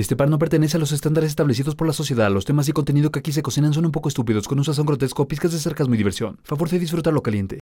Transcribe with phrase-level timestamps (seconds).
[0.00, 2.30] Este par no pertenece a los estándares establecidos por la sociedad.
[2.30, 4.86] Los temas y contenido que aquí se cocinan son un poco estúpidos, con un sazón
[4.86, 6.38] grotesco, pizcas de sarcasmo y diversión.
[6.42, 7.60] Favor de disfrutarlo caliente.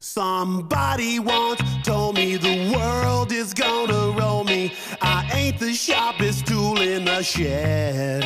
[0.00, 4.72] Somebody once told me the world is gonna roll me.
[5.00, 8.24] I ain't the sharpest tool in the shed.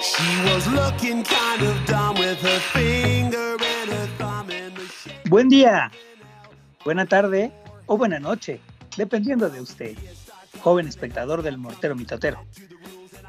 [0.00, 5.28] She was looking kind of dumb with her finger and her thumb in the shed.
[5.28, 5.90] Buen día,
[6.86, 7.52] buena tarde
[7.84, 8.60] o buena noche,
[8.96, 9.98] dependiendo de usted,
[10.60, 12.44] joven espectador del Mortero Mitotero.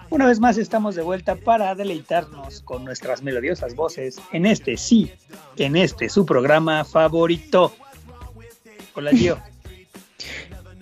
[0.09, 5.11] Una vez más estamos de vuelta para deleitarnos con nuestras melodiosas voces en este sí,
[5.55, 7.73] en este su programa favorito.
[8.93, 9.39] Hola Gio.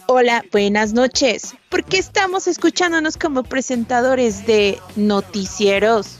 [0.07, 1.55] Hola, buenas noches.
[1.69, 6.17] ¿Por qué estamos escuchándonos como presentadores de noticieros?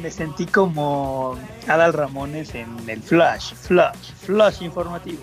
[0.00, 1.36] Me sentí como
[1.68, 5.22] Adal Ramones en el Flash, Flash, Flash informativo.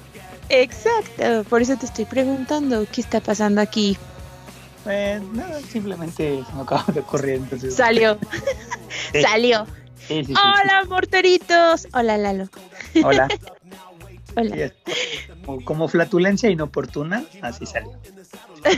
[0.50, 3.98] Exacto, por eso te estoy preguntando qué está pasando aquí.
[4.84, 7.36] Pues nada, simplemente se me acaba de ocurrir.
[7.36, 7.76] Entonces...
[7.76, 8.18] Salió,
[9.12, 9.22] Sí.
[9.22, 9.66] salió.
[10.08, 11.88] Sí, sí, sí, Hola, morteritos.
[11.94, 12.50] Hola, Lalo.
[13.04, 13.28] Hola.
[14.36, 14.72] Hola.
[15.46, 17.92] Como, como flatulencia inoportuna, así salió.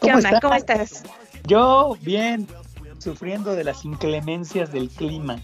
[0.00, 0.28] ¿Qué onda?
[0.28, 0.40] estás?
[0.40, 1.02] ¿Cómo estás?
[1.44, 2.46] Yo bien,
[2.98, 5.42] sufriendo de las inclemencias del clima.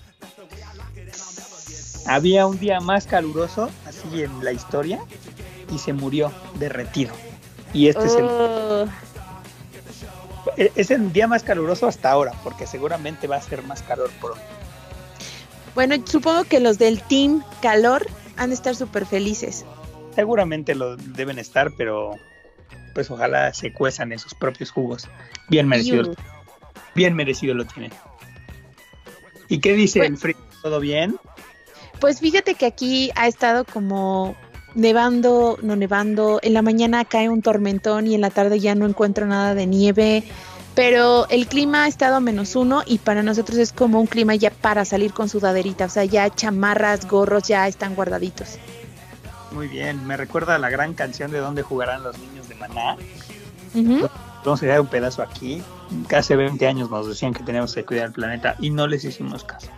[2.06, 5.00] Había un día más caluroso, así en la historia,
[5.72, 7.12] y se murió derretido.
[7.74, 8.86] Y este es, el, Oh,
[10.56, 14.10] e- es el día más caluroso hasta ahora, porque seguramente va a ser más calor
[14.20, 14.40] pronto.
[15.74, 19.64] Bueno, supongo que los del Team Calor han de estar súper felices.
[20.14, 22.14] Seguramente lo deben estar, pero
[22.94, 25.08] pues ojalá se cuezan en sus propios jugos.
[25.48, 26.14] Bien merecido,
[26.94, 27.92] bien merecido lo tienen.
[29.48, 30.14] ¿Y qué dice Bueno.
[30.14, 30.36] el frío?
[30.62, 31.16] ¿Todo bien?
[32.00, 34.36] Pues fíjate que aquí ha estado como
[34.74, 36.40] nevando, no nevando.
[36.42, 39.66] En la mañana cae un tormentón y en la tarde ya no encuentro nada de
[39.66, 40.24] nieve.
[40.74, 44.34] Pero el clima ha estado a menos uno y para nosotros es como un clima
[44.34, 45.84] ya para salir con sudaderita.
[45.84, 48.58] O sea, ya chamarras, gorros ya están guardaditos.
[49.52, 52.96] Muy bien, me recuerda a la gran canción de dónde jugarán los niños de Maná.
[53.72, 54.08] Ujú.
[54.44, 55.62] Vamos a dejar un pedazo aquí.
[56.14, 59.44] Hace 20 años nos decían que teníamos que cuidar el planeta y no les hicimos
[59.44, 59.68] caso.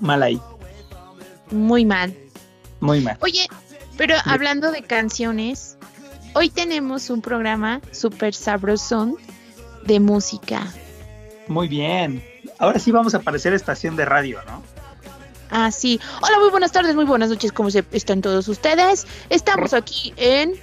[0.00, 0.40] Mal ahí,
[1.50, 2.14] Muy mal.
[2.80, 3.18] muy mal.
[3.20, 3.46] Oye,
[3.96, 5.76] pero hablando de canciones,
[6.34, 9.16] hoy tenemos un programa súper sabrosón
[9.84, 10.66] de música.
[11.48, 12.24] Muy bien.
[12.58, 14.62] Ahora sí vamos a parecer estación de radio, ¿no?
[15.50, 15.98] Ah, sí.
[16.22, 19.06] Hola, muy buenas tardes, muy buenas noches, ¿cómo se están todos ustedes?
[19.30, 20.54] Estamos aquí en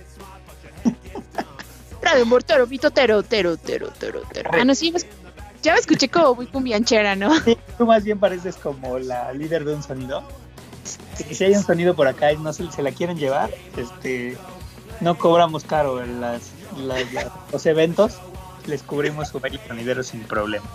[2.02, 4.50] Radio Mortero, Mitotero, Tero, Tero, Tero, Tero.
[4.54, 4.94] Ah, no, sí,
[5.68, 7.34] ya me escuché como muy cumbianchera, ¿no?
[7.42, 10.24] Sí, tú más bien pareces como la líder de un sonido.
[11.18, 14.38] Que si hay un sonido por acá y no se, se la quieren llevar, este,
[15.02, 16.42] no cobramos caro en las,
[16.78, 18.14] las- las- los eventos,
[18.66, 20.66] les cubrimos su bello sonidero sin problema.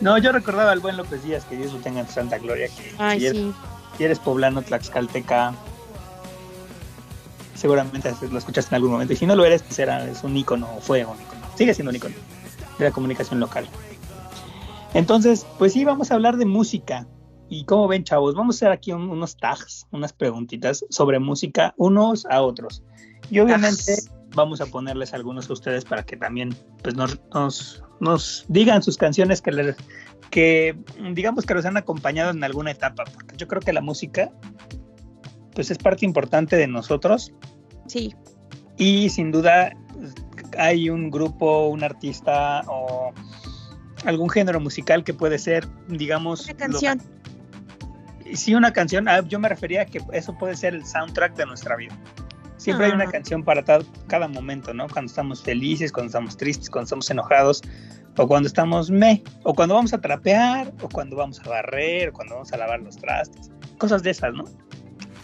[0.00, 2.94] No, yo recordaba al buen López Díaz, que Dios lo tenga en santa gloria, que
[2.98, 3.54] Ay, si, eres, sí.
[3.96, 5.54] si eres poblano, tlaxcalteca,
[7.54, 10.36] seguramente lo escuchaste en algún momento, y si no lo eres, pues era, es un
[10.36, 12.14] ícono, o fue un ícono, sigue siendo un ícono
[12.78, 13.66] de la comunicación local.
[14.94, 17.06] Entonces, pues sí, vamos a hablar de música.
[17.48, 21.74] Y como ven, chavos, vamos a hacer aquí un- unos tags, unas preguntitas sobre música
[21.76, 22.82] unos a otros.
[23.30, 23.96] Y obviamente
[24.34, 28.96] vamos a ponerles algunos a ustedes para que también pues nos, nos, nos digan sus
[28.96, 29.76] canciones que les,
[30.30, 30.76] que
[31.12, 34.30] digamos que los han acompañado en alguna etapa, porque yo creo que la música
[35.54, 37.32] pues es parte importante de nosotros
[37.86, 38.12] Sí.
[38.76, 39.72] y sin duda
[40.58, 43.12] hay un grupo, un artista o
[44.04, 47.02] algún género musical que puede ser, digamos, Una lo- canción.
[48.34, 49.08] sí, una canción.
[49.08, 51.96] ah, yo me refería a que eso puede ser el soundtrack de nuestra vida.
[52.56, 53.10] Siempre hay una Ah.
[53.10, 53.62] canción para
[54.06, 54.88] cada momento, ¿no?
[54.88, 57.62] Cuando estamos felices, cuando estamos tristes, cuando estamos enojados,
[58.16, 62.12] o cuando estamos me, o cuando vamos a trapear, o cuando vamos a barrer, o
[62.12, 64.44] cuando vamos a lavar los trastes, cosas de esas, ¿no?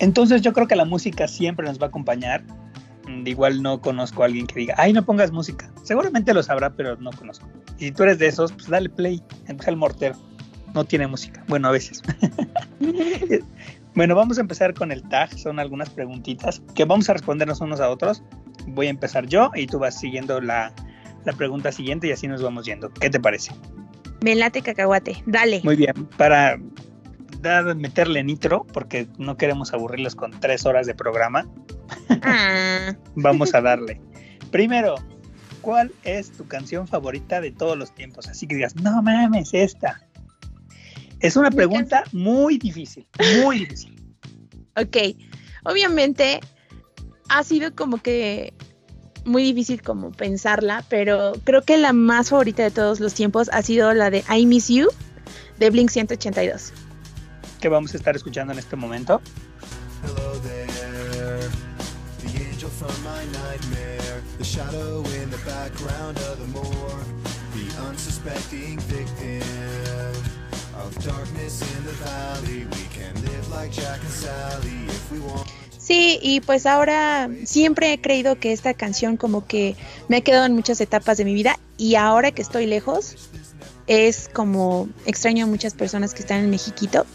[0.00, 2.42] Entonces yo creo que la música siempre nos va a acompañar.
[3.26, 5.70] Igual no conozco a alguien que diga, ay, no pongas música.
[5.82, 7.48] Seguramente lo sabrá, pero no conozco.
[7.78, 10.16] Y si tú eres de esos, pues dale play, empieza el mortero.
[10.74, 11.44] No tiene música.
[11.48, 12.02] Bueno, a veces.
[13.94, 15.36] Bueno, vamos a empezar con el tag.
[15.36, 18.22] Son algunas preguntitas que vamos a respondernos unos a otros.
[18.68, 20.72] Voy a empezar yo y tú vas siguiendo la,
[21.24, 22.90] la pregunta siguiente y así nos vamos yendo.
[22.90, 23.52] ¿Qué te parece?
[24.22, 25.22] Me late cacahuate.
[25.26, 25.60] Dale.
[25.64, 25.94] Muy bien.
[26.16, 26.58] Para
[27.40, 31.46] dar, meterle nitro, porque no queremos aburrirlos con tres horas de programa,
[32.22, 34.00] Ah, vamos a darle.
[34.50, 34.96] Primero,
[35.60, 38.28] ¿cuál es tu canción favorita de todos los tiempos?
[38.28, 40.00] Así que digas, no mames, esta.
[41.20, 43.06] Es una pregunta muy difícil,
[43.42, 43.94] muy difícil.
[44.76, 44.96] Ok,
[45.64, 46.40] obviamente
[47.28, 48.54] ha sido como que
[49.26, 53.62] muy difícil como pensarla, pero creo que la más favorita de todos los tiempos ha
[53.62, 54.88] sido la de I Miss You
[55.58, 56.72] de Blink 182.
[57.60, 59.20] Que vamos a estar escuchando en este momento.
[60.02, 61.38] Hello there,
[62.22, 67.06] the angel from my nightmare, the shadow in the background of the morgue,
[67.54, 69.42] the unsuspecting victim
[70.74, 72.64] of darkness in the valley.
[72.64, 75.46] We can live like Jack and Sally if we want.
[75.78, 79.76] Sí, y pues ahora siempre he creído que esta canción como que
[80.08, 83.16] me ha quedado en muchas etapas de mi vida y ahora que estoy lejos
[83.86, 87.06] es como extraño a muchas personas que están en Mexiquito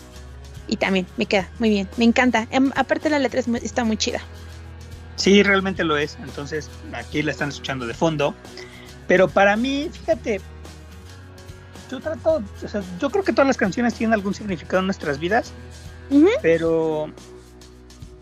[0.67, 2.47] y también me queda muy bien, me encanta.
[2.51, 4.21] Em, aparte la letra es muy- está muy chida.
[5.15, 6.17] Sí, realmente lo es.
[6.21, 8.35] Entonces, aquí la están escuchando de fondo.
[9.07, 10.41] Pero para mí, fíjate,
[11.89, 15.19] yo trato, o sea, yo creo que todas las canciones tienen algún significado en nuestras
[15.19, 15.51] vidas,
[16.09, 16.27] Ujú.
[16.41, 17.09] pero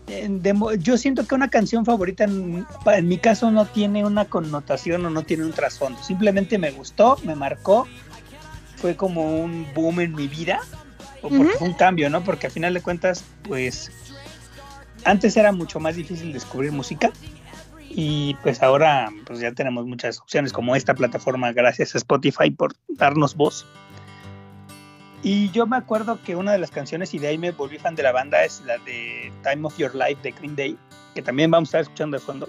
[0.06, 4.26] en demo- yo siento que una canción favorita en, en mi caso no tiene una
[4.26, 6.02] connotación o no tiene un trasfondo.
[6.02, 7.88] Simplemente me gustó, me marcó,
[8.76, 10.60] fue como un boom en mi vida,
[11.24, 12.22] o porque fue un cambio, ¿no?
[12.22, 13.90] Porque al final de cuentas, pues
[15.04, 17.10] antes era mucho más difícil descubrir música
[17.88, 22.74] y pues ahora pues ya tenemos muchas opciones como esta plataforma gracias a Spotify por
[22.88, 23.66] darnos voz.
[25.22, 27.94] Y yo me acuerdo que una de las canciones y de ahí me volví fan
[27.94, 30.76] de la banda es la de Time of Your Life de Green Day,
[31.14, 32.48] que también vamos a estar escuchando de fondo.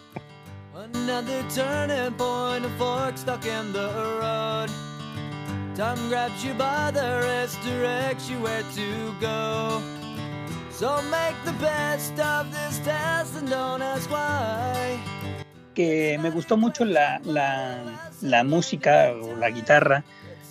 [0.75, 3.87] Another turning point, a fork stuck in the
[4.19, 4.69] road.
[5.75, 9.81] Time grabs you by the wrist, directs you where to go.
[10.71, 14.97] So make the best of this test and don't ask why.
[15.73, 20.05] que me gustó mucho la, la, la música o la guitarra,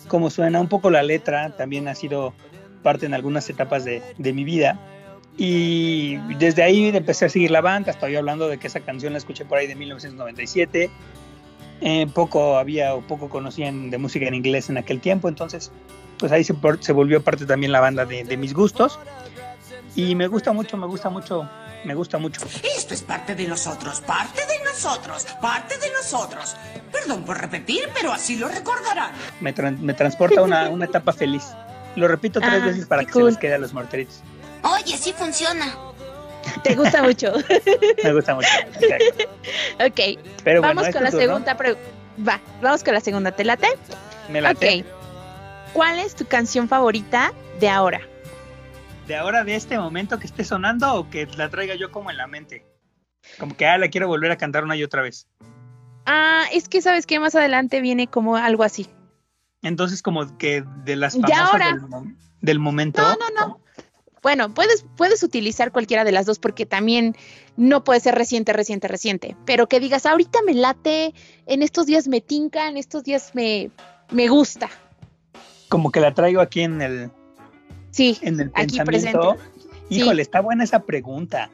[0.07, 2.33] cómo suena, un poco la letra, también ha sido
[2.83, 4.79] parte en algunas etapas de, de mi vida.
[5.37, 9.17] Y desde ahí empecé a seguir la banda, estoy hablando de que esa canción la
[9.17, 10.91] escuché por ahí de 1997.
[11.81, 15.71] Eh, poco había o poco conocían de música en inglés en aquel tiempo, entonces
[16.17, 18.97] pues ahí se, por- se volvió parte también la banda de, de mis gustos.
[19.95, 21.49] Y me gusta mucho, me gusta mucho,
[21.85, 22.41] me gusta mucho.
[22.77, 26.55] Esto es parte de nosotros, parte de nosotros, parte de nosotros.
[26.91, 29.11] Perdón por repetir, pero así lo recordarán.
[29.41, 31.43] me, tran- me transporta a una, una etapa feliz.
[31.95, 33.23] Lo repito tres Ah, veces para que cool.
[33.23, 34.21] se les quede a los morteritos.
[34.63, 35.73] Oye, sí funciona.
[36.63, 37.33] ¿Te gusta mucho?
[38.03, 38.47] Me gusta mucho.
[39.79, 40.19] Ok.
[40.43, 41.89] Pero bueno, vamos es con la segunda pregunta.
[42.27, 43.67] Va, vamos con la segunda, ¿te late?
[44.29, 44.81] Me late.
[44.81, 44.85] Ok.
[45.73, 48.01] ¿Cuál es tu canción favorita de ahora?
[49.07, 52.17] De ahora, de este momento que esté sonando o que la traiga yo como en
[52.17, 52.65] la mente.
[53.39, 55.27] Como que ah, la quiero volver a cantar una y otra vez.
[56.05, 58.87] Ah, es que sabes que más adelante viene como algo así.
[59.61, 61.73] Entonces, como que de las famosas ahora.
[61.73, 63.01] del, del momento.
[63.01, 63.64] No, no, no.
[64.25, 67.15] Bueno, puedes, puedes utilizar cualquiera de las dos porque también
[67.57, 69.37] no puede ser reciente, reciente, reciente.
[69.45, 71.13] Pero que digas, ahorita me late,
[71.45, 73.69] en estos días me tinca, en estos días me,
[74.09, 74.67] me gusta.
[75.69, 77.11] Como que la traigo aquí en el,
[77.91, 79.37] Sí, en el Aquí pensamiento.
[79.89, 79.97] Sí.
[80.01, 81.51] Híjole, está buena esa pregunta.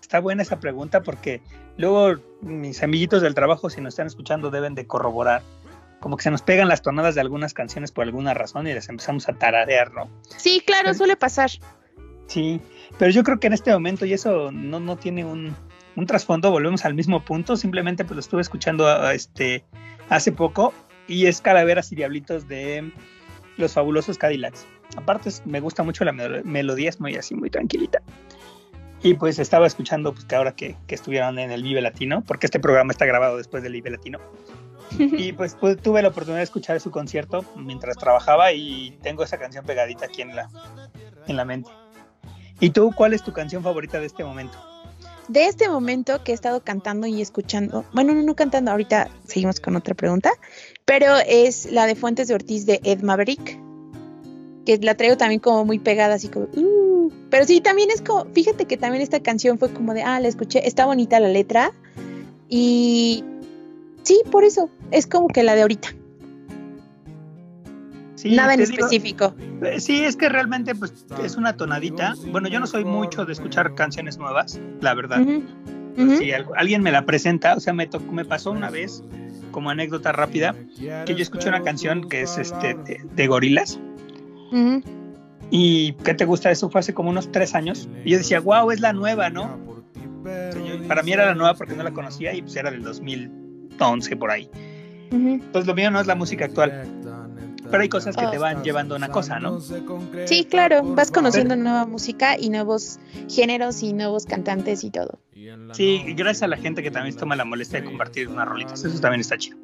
[0.00, 1.42] Está buena esa pregunta porque
[1.76, 5.42] luego mis amiguitos del trabajo, si nos están escuchando, deben de corroborar.
[5.98, 8.88] Como que se nos pegan las tonadas de algunas canciones por alguna razón y las
[8.88, 10.08] empezamos a tararear, ¿no?
[10.36, 11.50] sí, claro, suele pasar.
[12.26, 12.60] Sí,
[12.98, 15.54] pero yo creo que en este momento, y eso no, no tiene un,
[15.94, 19.64] un trasfondo, volvemos al mismo punto, simplemente pues lo estuve escuchando a- a este,
[20.08, 20.74] hace poco
[21.06, 22.90] y es Calaveras y Diablitos de
[23.56, 24.66] Los Fabulosos Cadillacs.
[24.96, 28.02] Aparte es- me gusta mucho la melo- melodía, es muy así, muy tranquilita.
[29.02, 32.46] Y pues estaba escuchando pues que ahora que, que estuvieron en el Vive Latino, porque
[32.46, 34.18] este programa está grabado después del Vive Latino.
[34.98, 39.36] Y pues, pues, tuve la oportunidad de escuchar su concierto mientras trabajaba y tengo esa
[39.38, 40.48] canción pegadita aquí en la,
[41.26, 41.70] en la mente.
[42.60, 44.58] ¿Y tú cuál es tu canción favorita de este momento?
[45.28, 49.60] De este momento que he estado cantando y escuchando, bueno, no, no cantando, ahorita seguimos
[49.60, 50.30] con otra pregunta,
[50.84, 53.58] pero es la de Fuentes de Ortiz de Ed Maverick,
[54.64, 58.24] que la traigo también como muy pegada, así como, uh, pero sí, también es como,
[58.26, 61.72] fíjate que también esta canción fue como de, ah, la escuché, está bonita la letra,
[62.48, 63.24] y
[64.04, 65.88] sí, por eso, es como que la de ahorita,
[68.30, 69.34] Sí, nada en digo, específico.
[69.62, 72.14] eh, sí, es que realmente pues es una tonadita.
[72.30, 75.20] Bueno, yo no soy mucho de escuchar canciones nuevas, la verdad.
[75.20, 75.42] Ujú,
[75.96, 76.16] ujú.
[76.16, 79.02] Si al- alguien me la presenta, o sea, me, tocó- me pasó una vez
[79.50, 80.54] como anécdota rápida
[81.06, 83.78] que yo escuché una canción que es este de, de gorilas
[84.52, 84.82] Ujú.
[85.50, 86.50] y ¿qué te gusta?
[86.50, 89.44] Eso fue hace como unos tres años y yo decía, wow, es la nueva, ¿no?
[90.24, 92.70] O sea, yo- para mí era la nueva porque no la conocía y pues era
[92.70, 93.30] del 2000,
[93.80, 94.50] 11 por ahí.
[95.10, 96.84] Entonces lo mío no es la música actual,
[97.70, 99.60] pero hay cosas que te van llevando a una cosa, ¿no?
[100.26, 105.18] Sí, claro, vas conociendo nueva música y nuevos géneros y nuevos cantantes y todo.
[105.72, 108.48] Sí, y gracias a la gente que también se toma la molestia de compartir unas
[108.48, 109.58] rolitas, eso también está chido.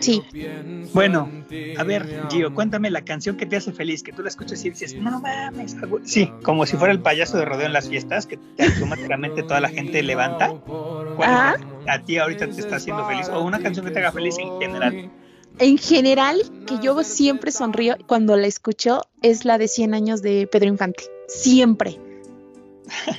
[0.00, 0.22] Sí.
[0.92, 1.30] Bueno,
[1.76, 4.70] a ver, Gio, cuéntame la canción que te hace feliz, que tú la escuchas y
[4.70, 6.04] dices, no mames, a hue-".
[6.04, 9.68] sí, como si fuera el payaso de rodeo en las fiestas, que automáticamente toda la
[9.68, 10.48] gente levanta.
[11.16, 11.56] ¿Cuál Ajá.
[11.86, 13.28] a ti ahorita te está haciendo feliz?
[13.28, 15.10] O una canción que te haga feliz en general.
[15.60, 20.46] En general, que yo siempre sonrío cuando la escucho es la de 100 años de
[20.50, 21.04] Pedro Infante.
[21.26, 21.98] Siempre.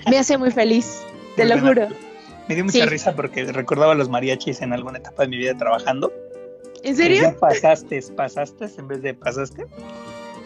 [0.10, 1.02] Me hace muy feliz,
[1.36, 1.88] te lo juro.
[2.48, 2.86] Me dio mucha Sí.
[2.86, 6.12] risa porque recordaba a los mariachis en alguna etapa de mi vida trabajando.
[6.78, 7.18] ¿En Que serio?
[7.18, 9.68] decían pasaste, pasaste en vez de pasaste.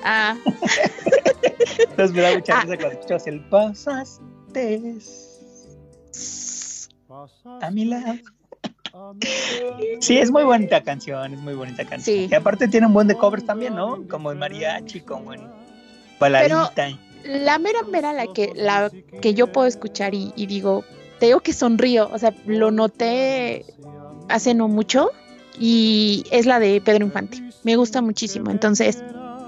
[0.04, 0.36] Ah,
[1.90, 2.62] Entonces me da mucha Ah.
[2.64, 4.98] risa cuando escuchas el pasaste
[7.62, 8.16] a mi lado.
[10.02, 12.18] Sí, es muy bonita canción, es muy bonita canción.
[12.18, 12.28] Sí.
[12.32, 14.08] Y aparte tiene un buen de covers también, ¿no?
[14.08, 15.42] Como en mariachi, como en
[16.20, 16.90] baladita.
[17.24, 20.84] la mera mera la que la que yo puedo escuchar y, y digo,
[21.20, 23.66] te digo que sonrío, o sea, lo noté
[24.30, 25.10] hace no mucho
[25.60, 27.42] y es la de Pedro Infante.
[27.64, 29.04] Me gusta muchísimo, entonces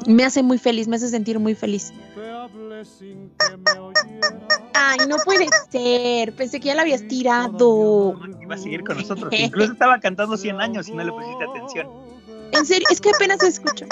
[0.08, 1.94] me hace muy feliz, me hace sentir muy feliz.
[4.74, 8.20] Ay, no puede ser, pensé que ya la habías tirado.
[8.42, 9.34] Iba a seguir con nosotros.
[9.34, 11.88] Incluso estaba cantando 100 años y no le pusiste atención.
[12.52, 13.86] En serio, es que apenas escucho.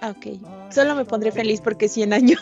[0.00, 0.26] Ah, Ok,
[0.70, 2.40] solo me pondré feliz porque 100 años.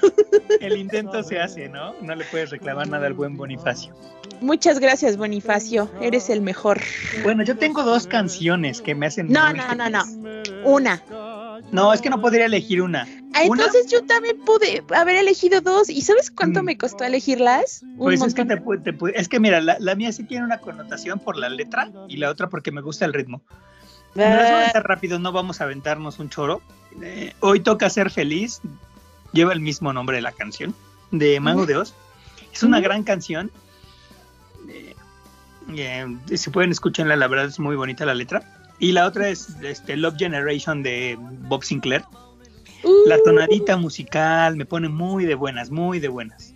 [0.61, 1.95] El intento se hace, ¿no?
[2.03, 3.95] No le puedes reclamar nada al buen Bonifacio.
[4.41, 6.81] Muchas gracias, Bonifacio, eres el mejor.
[7.23, 9.29] Bueno, yo tengo dos canciones que me hacen.
[9.33, 10.03] No, no, no, no.
[10.65, 11.03] Una.
[11.73, 13.07] No, es que no podría elegir una.
[13.39, 13.65] Ah, ¿Una?
[13.65, 15.91] entonces yo también pude haber elegido dos.
[15.91, 16.67] ¿Y sabes cuánto Mm.
[16.67, 17.83] me costó elegirlas?
[17.83, 20.59] Un Pues es que, te, te es que mira, la, la mía sí tiene una
[20.59, 23.43] connotación por la letra y la otra porque me gusta el ritmo.
[24.15, 26.63] Me las voy a Ah, rápido, no vamos a aventarnos un choro.
[27.03, 28.61] Eh, hoy toca ser feliz.
[29.33, 30.75] Lleva el mismo nombre de la canción
[31.11, 31.95] de Mago de Oz.
[32.55, 33.51] Es una gran canción.
[34.71, 34.95] Eh,
[35.77, 36.07] eh,
[36.39, 38.43] si pueden escucharla, la verdad es muy bonita la letra.
[38.79, 42.05] Y la otra es este, Love Generation de Bob Sinclair.
[42.87, 46.53] Uh, La tonadita musical me pone muy de buenas, muy de buenas.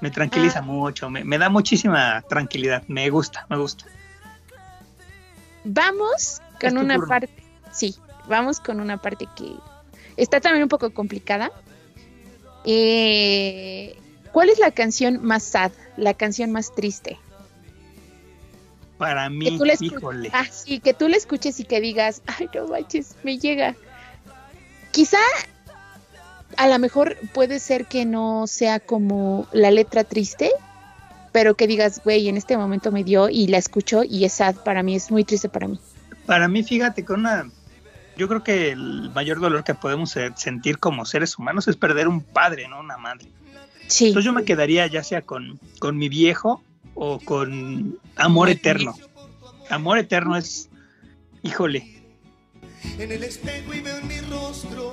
[0.00, 0.62] Me tranquiliza Ah.
[0.62, 2.82] mucho, me, me da muchísima tranquilidad.
[2.88, 3.86] Me gusta, me gusta.
[5.64, 7.08] Vamos con una turno.
[7.08, 7.30] parte.
[7.72, 7.94] Sí,
[8.28, 9.54] vamos con una parte que
[10.16, 11.50] está también un poco complicada.
[12.64, 13.96] Eh,
[14.32, 15.70] ¿Cuál es la canción más sad?
[15.96, 17.18] La canción más triste.
[18.98, 20.30] Para Que mí, escu- híjole.
[20.32, 23.74] Ah, sí, que tú la escuches y que digas, ay, no manches, me llega.
[24.92, 25.18] Quizá
[26.56, 30.50] a lo mejor puede ser que no sea como la letra triste,
[31.32, 34.56] pero que digas, güey, en este momento me dio y la escucho y es sad
[34.56, 35.78] para mí, es muy triste para mí.
[36.26, 37.50] Para mí, fíjate, con una.
[38.16, 42.20] Yo creo que el mayor dolor que podemos sentir como seres humanos es perder un
[42.20, 43.26] padre, no una madre.
[43.88, 46.62] Sí, Entonces yo me quedaría ya sea con, con mi viejo
[46.94, 48.94] o con Amor Eterno.
[49.68, 50.68] Amor Eterno es,
[51.42, 52.00] híjole,
[52.98, 54.92] En el espejo y veo en mi rostro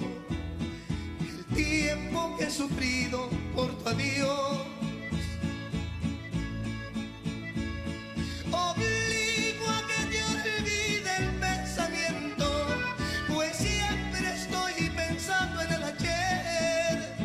[2.11, 4.57] tiempo que he sufrido por tu adiós.
[8.51, 12.67] Obligo a que te olvide el pensamiento,
[13.33, 17.15] pues siempre estoy pensando en el ayer.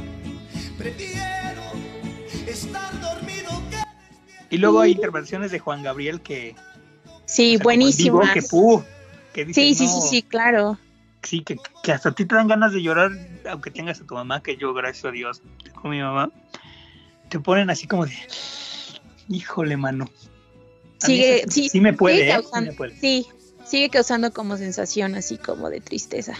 [0.78, 1.62] Prefiero
[2.46, 3.76] estar dormido que
[4.54, 6.54] y luego hay intervenciones de Juan Gabriel que
[7.24, 8.20] sí, o sea, como en buenísimo.
[8.20, 8.84] vivo, que pu,
[9.34, 10.78] que dicen, Sí, sí, no, sí, sí, claro.
[11.26, 13.10] Sí, que, que hasta a ti te dan ganas de llorar,
[13.50, 15.42] aunque tengas a tu mamá, que yo, gracias a Dios,
[15.82, 16.30] a mi mamá,
[17.28, 18.14] te ponen así como de,
[19.28, 20.08] híjole, mano.
[21.02, 22.30] A Sigue, eso sí, sí me puede, sigue ¿eh?
[22.30, 23.00] Sí causando, me puede.
[23.00, 23.26] sí,
[23.64, 26.34] sigue causando como sensación así como de tristeza.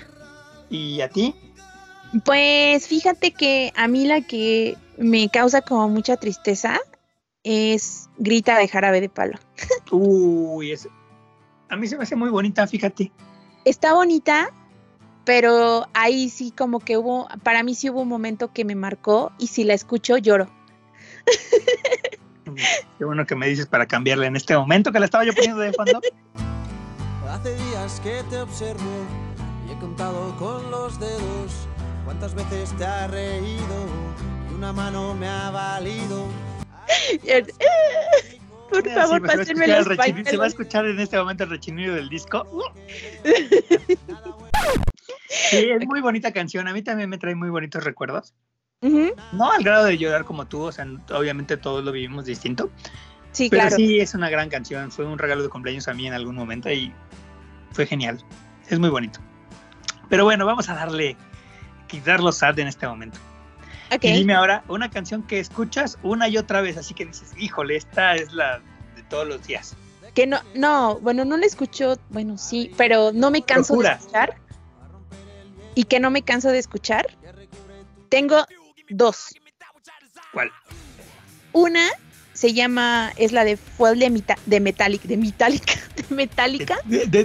[0.71, 1.35] ¿Y a ti?
[2.25, 6.81] Pues fíjate que a mí la que me causa como mucha tristeza
[7.43, 9.39] es Grita de Jarabe de Palo.
[9.91, 10.89] Uy, es,
[11.69, 13.13] a mí se me hace muy bonita, fíjate.
[13.65, 14.53] Está bonita,
[15.27, 19.33] pero ahí sí como que hubo, para mí sí hubo un momento que me marcó
[19.39, 20.49] y si la escucho lloro.
[22.97, 25.61] Qué bueno que me dices para cambiarla en este momento que la estaba yo poniendo
[25.61, 26.01] de fondo.
[27.29, 29.05] Hace días que te observo
[29.69, 31.69] y he contado con los dedos
[32.05, 33.87] cuántas veces te ha reído
[34.49, 36.29] y una mano me ha valido.
[38.71, 40.99] Por Mira, favor, sí, me se va a pásenme los Se va a escuchar en
[41.01, 42.47] este momento el rechinido del disco.
[45.29, 46.69] Sí, es muy bonita canción.
[46.69, 48.35] A mí también me trae muy bonitos recuerdos.
[48.83, 52.71] Ujú, No al grado de llorar como tú, o sea, obviamente todos lo vivimos distinto.
[53.33, 53.77] Sí, Pero claro.
[53.77, 54.91] sí, es una gran canción.
[54.91, 56.93] Fue un regalo de cumpleaños a mí en algún momento y
[57.73, 58.23] fue genial.
[58.69, 59.21] Es muy bonito.
[60.09, 61.17] Pero bueno, vamos a darle,
[61.89, 63.19] quitarlo sad en este momento.
[63.93, 64.05] Ok.
[64.05, 67.77] Y dime ahora, una canción que escuchas una y otra vez, así que dices, híjole,
[67.77, 68.61] esta es la
[68.95, 69.77] de todos los días.
[70.15, 73.91] Que no, no, bueno, no la escucho, bueno, sí, pero no me canso Procura.
[73.91, 74.37] de escuchar.
[75.77, 77.07] Y que no me canso de escuchar.
[78.09, 78.45] Tengo
[78.89, 79.29] dos.
[80.33, 80.51] ¿Cuál?
[81.53, 81.87] Una
[82.33, 87.07] se llama, es la de Fuel de, Mita- de Metallic, de Metallica, de Metallica, De,
[87.07, 87.25] de,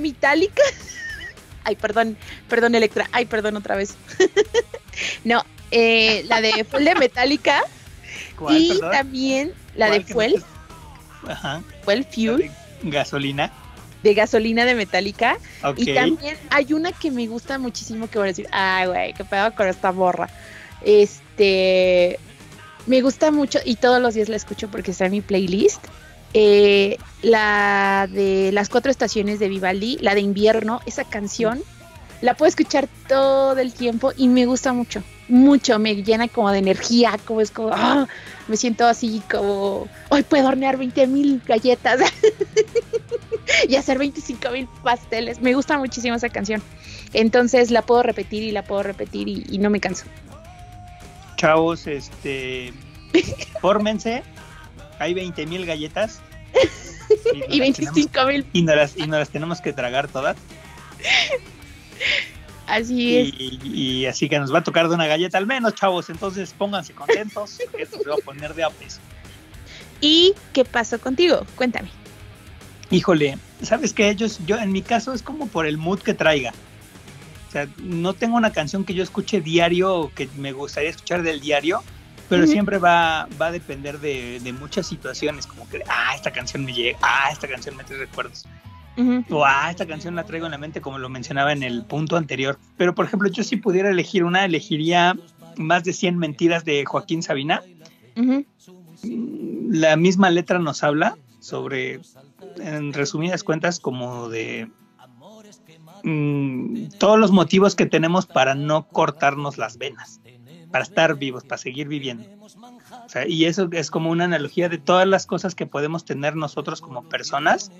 [0.00, 0.62] Metallica.
[1.64, 2.16] Ay, perdón,
[2.48, 3.08] perdón, Electra.
[3.12, 3.94] Ay, perdón otra vez.
[5.24, 7.62] no, eh, la de Fuel de Metallica
[8.36, 8.90] ¿Cuál, y perdón?
[8.92, 10.44] también la ¿Cuál de Fuel,
[11.24, 11.62] te- Ajá.
[11.84, 12.50] Fuel Fuel,
[12.82, 13.50] Gasolina.
[14.04, 15.38] De gasolina de Metallica.
[15.76, 19.24] Y también hay una que me gusta muchísimo que voy a decir, ay, güey, qué
[19.24, 20.28] pedo con esta borra.
[20.82, 22.20] Este,
[22.86, 25.82] me gusta mucho y todos los días la escucho porque está en mi playlist.
[26.34, 31.62] Eh, la de las cuatro estaciones de Vivaldi, la de invierno, esa canción,
[32.20, 36.58] la puedo escuchar todo el tiempo y me gusta mucho, mucho, me llena como de
[36.58, 38.06] energía, como es como, ah,
[38.48, 42.00] me siento así como, hoy puedo hornear 20 mil galletas
[43.68, 46.62] y hacer 25 mil pasteles, me gusta muchísimo esa canción,
[47.12, 50.04] entonces la puedo repetir y la puedo repetir y, y no me canso.
[51.36, 52.72] Chavos, este.
[53.60, 54.22] Fórmense.
[54.98, 56.20] Hay 20 mil galletas.
[57.48, 60.36] Y tenemos- 25 mil, Y las, y nos las tenemos que tragar todas.
[62.66, 63.34] así es.
[63.38, 66.10] Y, y así que nos va a tocar de una galleta al menos, chavos.
[66.10, 67.58] Entonces pónganse contentos.
[67.78, 69.00] Esto se va a poner de a peso.
[70.00, 71.46] ¿Y qué pasó contigo?
[71.56, 71.88] Cuéntame.
[72.90, 74.10] Híjole, ¿sabes qué?
[74.10, 76.52] Ellos, yo en mi caso es como por el mood que traiga.
[77.48, 81.22] O sea, no tengo una canción que yo escuche diario o que me gustaría escuchar
[81.22, 81.82] del diario,
[82.28, 86.64] pero siempre va, va a depender de, de muchas situaciones, como que, ah, esta canción
[86.64, 88.44] me llega, ah, esta canción me trae recuerdos,
[89.30, 92.16] O ah, esta canción la traigo en la mente, como lo mencionaba en el punto
[92.16, 92.58] anterior.
[92.76, 95.16] Pero, por ejemplo, yo si pudiera elegir una, elegiría
[95.56, 97.62] más de 100 mentiras de Joaquín Sabina
[98.16, 98.44] Ujú.
[99.70, 102.00] la misma letra nos habla sobre,
[102.58, 104.70] en resumidas cuentas, como de
[106.02, 110.20] mm, todos los motivos que tenemos para no cortarnos las venas,
[110.70, 112.28] para estar vivos, para seguir viviendo.
[113.04, 116.36] O sea, y eso es como una analogía de todas las cosas que podemos tener
[116.36, 117.70] nosotros como personas.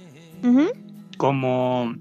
[1.16, 1.94] Como,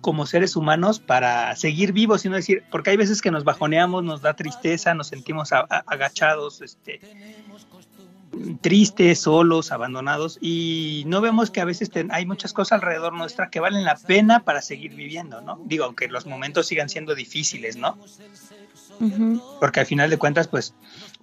[0.00, 4.04] como seres humanos para seguir vivos y no decir, porque hay veces que nos bajoneamos,
[4.04, 7.00] nos da tristeza, nos sentimos a- a- agachados, este,
[8.60, 13.48] tristes, solos, abandonados y no vemos que a veces ten- hay muchas cosas alrededor nuestra
[13.50, 15.60] que valen la pena para seguir viviendo, ¿no?
[15.64, 17.96] Digo, aunque los momentos sigan siendo difíciles, ¿no?
[19.60, 20.74] Porque al final de cuentas, pues,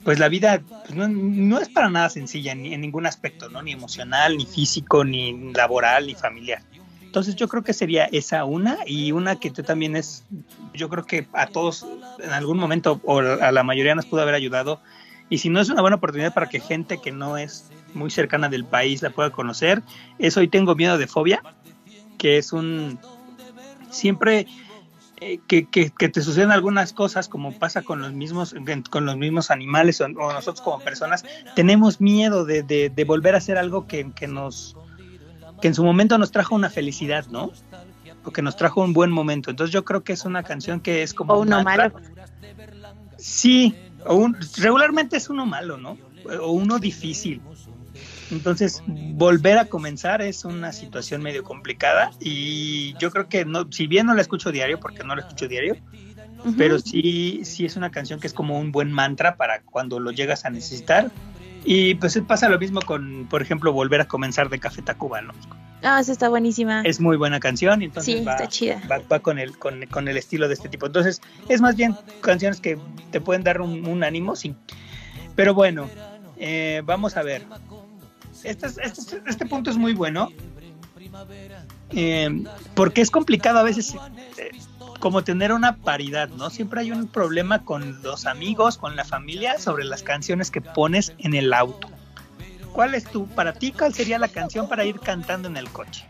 [0.04, 3.62] pues la vida pues, no, no es para nada sencilla ni en ningún aspecto, ¿no?
[3.62, 6.62] Ni emocional, ni físico, ni laboral, ni familiar.
[7.16, 10.26] Entonces yo creo que sería esa una y una que también es,
[10.74, 11.88] yo creo que a todos
[12.22, 14.82] en algún momento o a la mayoría nos pudo haber ayudado.
[15.30, 18.50] Y si no es una buena oportunidad para que gente que no es muy cercana
[18.50, 19.82] del país la pueda conocer,
[20.20, 21.42] es Hoy Tengo Miedo de Fobia,
[22.18, 23.00] que es un...
[23.92, 24.46] Siempre
[25.22, 28.54] eh, que, que, te suceden algunas cosas como pasa con los mismos
[28.90, 31.24] con los mismos animales o, o nosotros como personas
[31.56, 34.76] tenemos miedo de, de, de volver a hacer algo que, que nos
[35.66, 37.52] que en su momento nos trajo una felicidad no
[38.24, 39.50] o que nos trajo un buen momento.
[39.50, 41.92] Entonces yo creo que es una canción que es como O uno malo.
[43.18, 43.76] sí
[44.06, 45.98] o un, regularmente es uno malo no
[46.40, 47.42] o uno difícil.
[48.30, 53.88] Entonces, volver a comenzar es una situación medio complicada y yo creo que no, si
[53.88, 55.78] bien no la escucho diario, porque no la escucho diario,
[56.60, 60.12] pero sí, sí es una canción que es como un buen mantra para cuando lo
[60.12, 61.10] llegas a necesitar.
[61.66, 65.34] Y pues pasa lo mismo con, por ejemplo, volver a comenzar de Café Tacuba, ¿no?
[65.84, 66.82] Ah, esa está buenísima.
[66.82, 68.82] Es muy buena canción y entonces sí, va, está chida.
[68.90, 70.86] va, va con, el, con, con el estilo de este tipo.
[70.86, 72.78] Entonces, es más bien canciones que
[73.12, 74.56] te pueden dar un, un ánimo, sí.
[75.36, 75.90] Pero bueno,
[76.38, 77.46] eh, vamos a ver.
[78.44, 80.30] Este, es- este, es- este punto es muy bueno.
[81.92, 83.96] eh, porque es complicado a veces
[84.38, 84.50] eh,
[85.06, 86.50] como tener una paridad, ¿no?
[86.50, 91.14] Siempre hay un problema con los amigos, con la familia, sobre las canciones que pones
[91.20, 91.88] en el auto.
[92.74, 96.08] ¿Cuál es tu, para ti, cuál sería la canción para ir cantando en el coche?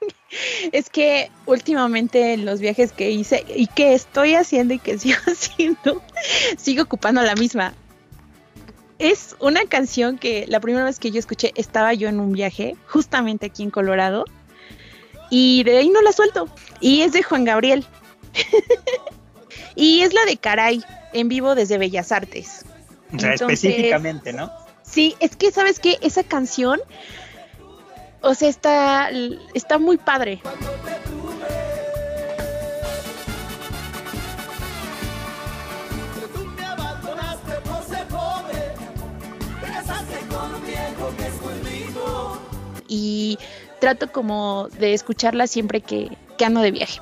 [0.70, 5.18] Es que últimamente en los viajes que hice y que estoy haciendo y que sigo
[5.26, 6.00] haciendo,
[6.56, 7.74] sigo ocupando la misma.
[9.00, 12.76] Es una canción que la primera vez que yo escuché estaba yo en un viaje,
[12.86, 14.24] justamente aquí en Colorado,
[15.30, 16.48] y de ahí no la suelto.
[16.78, 17.84] Y es de Juan Gabriel.
[19.74, 22.64] y es la de Caray, en vivo desde Bellas Artes.
[23.14, 24.50] O sea, Entonces- específicamente, ¿no?
[24.82, 25.98] Sí, es que, ¿sabes qué?
[26.00, 26.80] Esa canción,
[28.20, 29.10] o sea, está,
[29.52, 30.40] está muy padre.
[30.42, 30.56] Que.
[42.88, 43.38] Y
[43.80, 47.00] trato como de escucharla siempre que, que ando de viaje.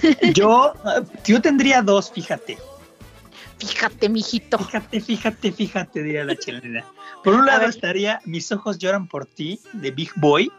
[0.34, 0.72] Yo,
[1.24, 2.58] yo tendría dos, fíjate.
[3.58, 4.58] Fíjate, mijito.
[4.58, 6.84] Fíjate, fíjate, fíjate, diría la chilena.
[7.22, 10.50] Por un lado estaría Mis ojos lloran por ti, de Big Boy.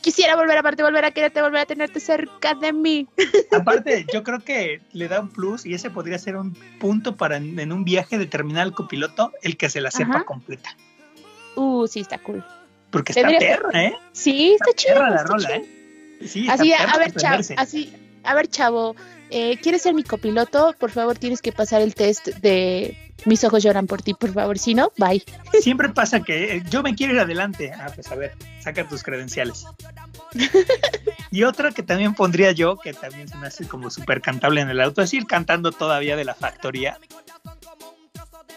[0.00, 3.08] Quisiera volver a verte, volver a quererte, volver a tenerte cerca de mí.
[3.52, 7.36] Aparte, yo creo que le da un plus y ese podría ser un punto para
[7.38, 10.24] en, en un viaje de terminal copiloto el que se la sepa Ajá.
[10.24, 10.76] completa.
[11.56, 12.44] Uh, sí, está cool.
[12.90, 13.94] Porque está perra, ¿eh?
[14.12, 14.94] Sí, está, chido.
[14.94, 15.58] perra la está rola, chido.
[15.60, 16.26] ¿eh?
[16.26, 17.54] Sí, está Así, perra a ver, para chavo, prenderse.
[17.58, 17.92] así,
[18.26, 18.94] a ver, chavo,
[19.30, 20.74] eh, ¿quieres ser mi copiloto?
[20.78, 24.58] Por favor, tienes que pasar el test de mis ojos lloran por ti, por favor.
[24.58, 25.24] Si no, bye.
[25.60, 27.72] Siempre pasa que eh, yo me quiero ir adelante.
[27.72, 29.64] Ah, pues a ver, saca tus credenciales.
[31.30, 34.70] y otra que también pondría yo, que también se me hace como súper cantable en
[34.70, 36.98] el auto, es ir cantando todavía de la factoría.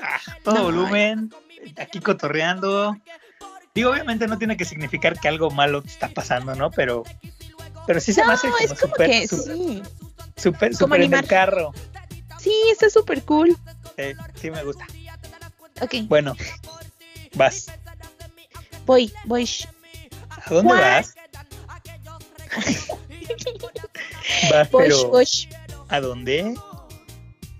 [0.01, 1.33] Ah, todo No, volumen,
[1.77, 2.95] aquí cotorreando.
[3.73, 6.71] Digo, obviamente no tiene que significar que algo malo te está pasando, ¿no?
[6.71, 7.03] Pero,
[7.89, 9.55] pero sí se me No, hace como es como súper, que súper,
[10.73, 10.77] sí.
[10.77, 11.73] súper en el carro.
[12.39, 13.57] Sí, está súper cool.
[13.97, 14.03] Sí,
[14.35, 14.85] sí me gusta.
[15.81, 16.35] Ok, Bueno,
[17.33, 17.65] vas.
[18.85, 19.49] voy, voy.
[20.29, 20.79] ¿A dónde What?
[20.81, 21.15] vas?
[24.51, 25.27] vas, Voy, pero voy,
[25.87, 26.53] ¿a dónde?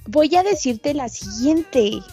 [0.05, 2.03] voy a decirte la siguiente.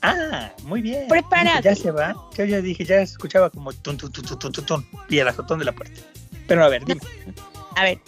[0.00, 1.08] Ah, muy bien.
[1.08, 1.64] Prepárate.
[1.64, 2.14] Ya se va.
[2.38, 5.26] Yo ya dije, ya escuchaba como tun, tun, tun, tun, tun, tun, tun, y el
[5.26, 6.00] azotón de la puerta.
[6.46, 7.00] Pero a ver, dime.
[7.76, 7.98] A ver,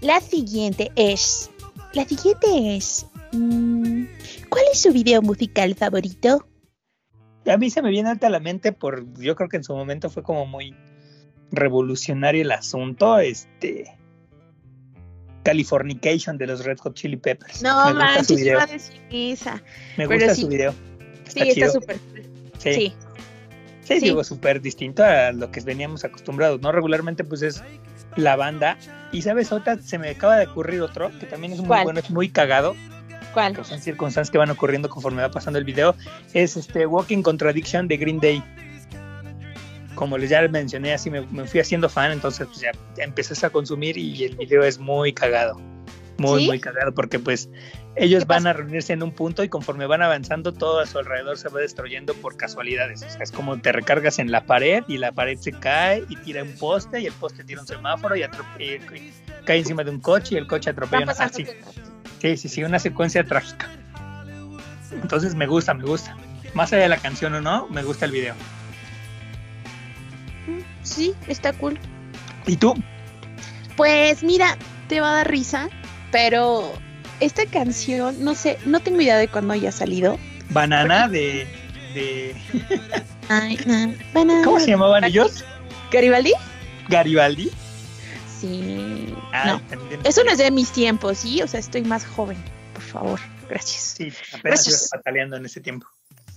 [0.00, 1.50] la siguiente es.
[1.92, 3.06] La siguiente es.
[3.32, 4.04] mm,
[4.48, 6.46] ¿Cuál es su video musical favorito?
[7.46, 9.74] A mí se me viene alta a la mente por, yo creo que en su
[9.74, 10.74] momento fue como muy
[11.50, 13.96] revolucionario el asunto, este
[15.42, 17.62] Californication de los Red Hot Chili Peppers.
[17.62, 18.58] No me gusta su video.
[19.10, 19.62] esa.
[19.96, 20.40] Me pero gusta sí.
[20.42, 20.74] su video.
[21.28, 21.96] Sí, está súper.
[22.58, 22.94] Sí, sí, Sí.
[23.94, 24.00] sí.
[24.00, 26.72] digo, súper distinto a lo que veníamos acostumbrados, ¿no?
[26.72, 27.62] Regularmente pues es
[28.16, 28.76] la banda.
[29.12, 31.84] Y sabes, otra, se me acaba de ocurrir otro, que también es muy ¿Cuál?
[31.84, 32.76] bueno, es muy cagado,
[33.34, 33.56] ¿Cuál?
[33.56, 35.94] que son circunstancias que van ocurriendo conforme va pasando el video,
[36.32, 38.42] es este Walking Contradiction de Green Day.
[39.96, 43.44] Como les ya mencioné, así me, me fui haciendo fan, entonces pues ya, ya empecé
[43.44, 45.60] a consumir y el video es muy cagado.
[46.20, 46.46] Muy, ¿Sí?
[46.48, 47.48] muy cagado, porque pues
[47.96, 50.98] ellos ¿Qué van a reunirse en un punto y conforme van avanzando, todo a su
[50.98, 53.02] alrededor se va destruyendo por casualidades.
[53.02, 56.16] O sea, es como te recargas en la pared y la pared se cae y
[56.16, 59.12] tira un poste y el poste tira un semáforo y, y
[59.46, 61.12] cae encima de un coche y el coche atropella una...
[61.12, 61.46] así.
[62.20, 63.70] Sí, sí, sí, una secuencia trágica.
[64.92, 66.14] Entonces me gusta, me gusta.
[66.52, 68.34] Más allá de la canción o no, me gusta el video.
[70.82, 71.78] Sí, está cool.
[72.46, 72.74] ¿Y tú?
[73.76, 75.70] Pues mira, te va a dar risa,
[76.12, 76.72] pero
[77.20, 80.18] esta canción, no sé, no tengo idea de cuándo haya salido.
[80.50, 81.46] Banana de...
[81.94, 82.34] de
[83.28, 84.44] Ay, no, banana.
[84.44, 85.44] ¿Cómo se llamaban ellos?
[85.92, 86.32] ¿Garibaldi?
[86.88, 87.50] Garibaldi.
[88.40, 89.14] Sí.
[89.32, 91.42] Ah, no, también- eso no es de mis tiempos, ¿sí?
[91.42, 92.38] O sea, estoy más joven,
[92.74, 93.20] por favor.
[93.48, 93.82] Gracias.
[93.96, 94.68] Sí, apenas Gracias.
[94.68, 95.86] ibas pataleando en ese tiempo.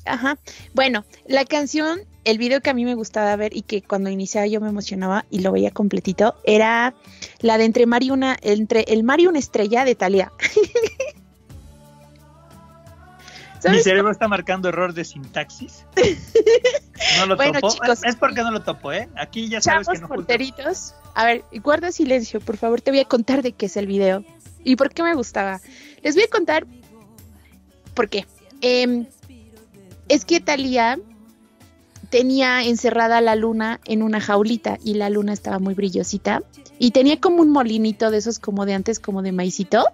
[0.06, 0.38] Ajá.
[0.74, 4.48] Bueno, la canción, el video que a mí me gustaba ver y que cuando iniciaba
[4.48, 6.94] yo me emocionaba y lo veía completito, era
[7.42, 10.32] la de entre Mario una, entre el Mario y una estrella de Thalía.
[13.70, 15.86] Mi cerebro está marcando error de sintaxis.
[17.20, 17.74] No lo Bueno, topo.
[17.74, 18.04] chicos.
[18.06, 19.10] Es porque no lo topo, ¿eh?
[19.18, 20.96] Aquí ya sabes que no justo- porteritos.
[21.16, 22.80] A ver, guarda silencio, por favor.
[22.82, 24.24] Te voy a contar de qué es el video
[24.64, 25.60] y por qué me gustaba.
[26.02, 26.66] Les voy a contar
[27.94, 28.26] por qué.
[28.62, 29.06] Em,
[30.08, 30.98] es que Talía
[32.13, 36.43] tenía encerrada la luna en una jaulita y la luna estaba muy brillosita
[36.78, 39.88] y tenía como un molinito de esos como de antes, como de maicito.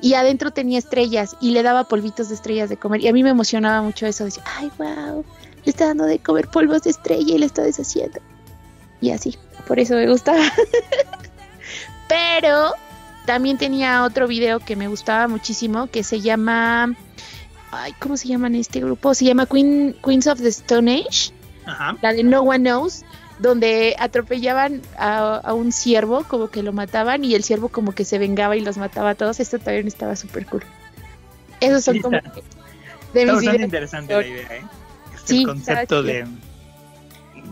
[0.00, 3.02] Y adentro tenía estrellas y le daba polvitos de estrellas de comer.
[3.02, 4.24] Y a mí me emocionaba mucho eso.
[4.24, 5.22] Decía, ay, wow,
[5.62, 8.20] le está dando de comer polvos de estrella y le está deshaciendo.
[9.02, 9.36] Y así,
[9.68, 10.40] por eso me gustaba.
[12.08, 12.72] Pero
[13.26, 16.96] también tenía otro video que me gustaba muchísimo que se llama.
[17.70, 19.12] Ay, ¿cómo se llama en este grupo?
[19.12, 21.34] Se llama Queen, Queens of the Stone Age,
[21.70, 21.96] Ajá.
[22.02, 23.04] la de No One Knows,
[23.38, 28.04] donde atropellaban a, a un ciervo, como que lo mataban, y el ciervo como que
[28.04, 29.40] se vengaba y los mataba a todos.
[29.40, 30.62] Esto también estaba súper cool.
[31.60, 32.32] Esos son Sí, como está.
[33.14, 33.60] de mis videos.
[33.60, 34.62] interesante la idea, ¿eh?
[35.14, 36.26] Este, Sí, el concepto de.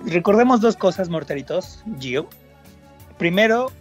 [0.07, 2.29] Recordemos dos cosas, mortalitos, Gio.
[3.19, 3.73] Primero,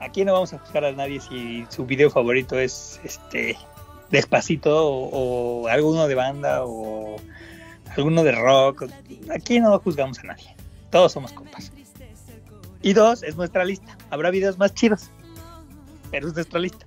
[0.00, 3.56] aquí no vamos a juzgar a nadie si su video favorito es este
[4.10, 7.16] Despacito o, o alguno de banda o
[7.96, 8.84] alguno de rock.
[9.34, 10.54] Aquí no juzgamos a nadie.
[10.90, 11.72] Todos somos compas.
[12.82, 13.96] Y dos, es nuestra lista.
[14.10, 15.10] Habrá videos más chidos,
[16.10, 16.86] pero es nuestra lista.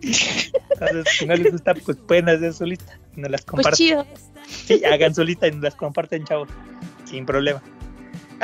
[0.00, 2.98] Entonces, si no les gusta, pues pueden hacer su lista.
[3.16, 3.72] Nos las Pues comparten.
[3.76, 4.06] chido.
[4.46, 6.48] Sí, hagan su lista y nos las comparten, chavos.
[7.04, 7.60] Sin problema.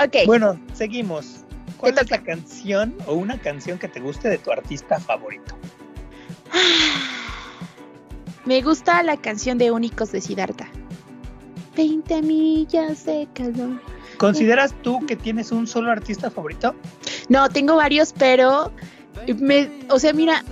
[0.03, 0.27] Ok.
[0.27, 1.41] Bueno, seguimos.
[1.79, 5.55] ¿Cuál es la canción o una canción que te guste de tu artista favorito?
[8.45, 10.69] Me gusta la canción de Únicos de Siddhartha.
[11.77, 13.81] 20 millas de calor.
[14.19, 16.75] ¿Consideras tú que tienes un solo artista favorito?
[17.29, 18.73] No, tengo varios, pero
[19.39, 20.45] me, o sea, mira,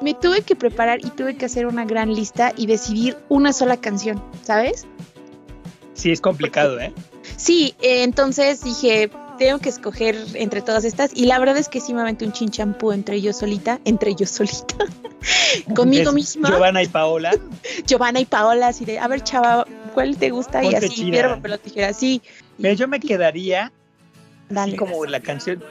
[0.00, 3.76] me tuve que preparar y tuve que hacer una gran lista y decidir una sola
[3.76, 4.86] canción, ¿sabes?
[5.94, 6.92] Sí, es complicado, ¿eh?
[7.36, 11.80] Sí, eh, entonces dije, tengo que escoger entre todas estas y la verdad es que
[11.80, 14.76] sí me aventé un chinchampú entre yo solita, entre yo solita,
[15.74, 17.32] conmigo misma, Giovanna y Paola.
[17.86, 20.62] Giovanna y Paola, así de, a ver chava, ¿cuál te gusta?
[20.62, 21.10] y así, chida.
[21.10, 22.20] piedra, papel o tijera, sí,
[22.58, 23.72] Mira, yo me quedaría,
[24.50, 24.72] dale.
[24.72, 25.64] así como la canción,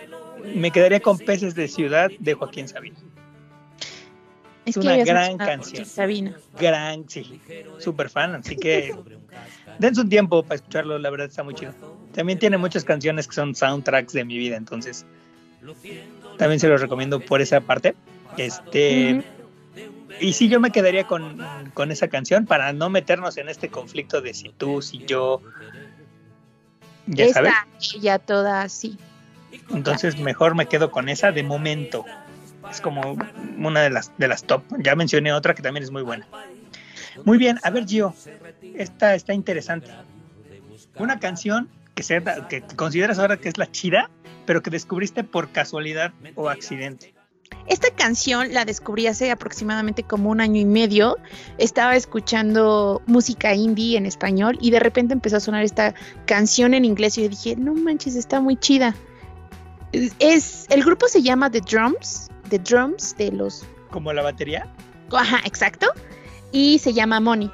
[0.55, 2.95] me quedaría con Peces de Ciudad de Joaquín Sabina.
[4.65, 5.85] es una gran canción.
[5.85, 6.35] Sabina.
[6.59, 7.39] Gran, sí,
[7.77, 8.95] súper fan, así que
[9.77, 11.73] dense un tiempo para escucharlo, la verdad está muy chido.
[12.11, 15.05] También tiene muchas canciones que son soundtracks de mi vida, entonces
[16.39, 17.93] también se los recomiendo por esa parte.
[18.37, 19.23] Este.
[20.19, 21.37] Y sí, yo me quedaría con,
[21.73, 25.41] con esa canción para no meternos en este conflicto de si tú, si yo,
[27.07, 27.53] ya sabes.
[28.01, 28.97] Ya toda así.
[29.69, 32.05] Entonces mejor me quedo con esa de momento.
[32.69, 33.17] Es como
[33.57, 34.63] una de las de las top.
[34.79, 36.27] Ya mencioné otra que también es muy buena.
[37.23, 38.13] Muy bien, a ver Gio,
[38.75, 39.89] esta está interesante.
[40.97, 44.09] Una canción que, sea, que consideras ahora que es la chida,
[44.45, 47.14] pero que descubriste por casualidad o accidente.
[47.67, 51.17] Esta canción la descubrí hace aproximadamente como un año y medio.
[51.57, 56.85] Estaba escuchando música indie en español y de repente empezó a sonar esta canción en
[56.85, 58.95] inglés y yo dije, no manches, está muy chida.
[60.19, 64.67] Es, el grupo se llama The Drums, The Drums de los, Como la batería.
[65.11, 65.87] ajá, exacto,
[66.51, 67.49] y se llama Money.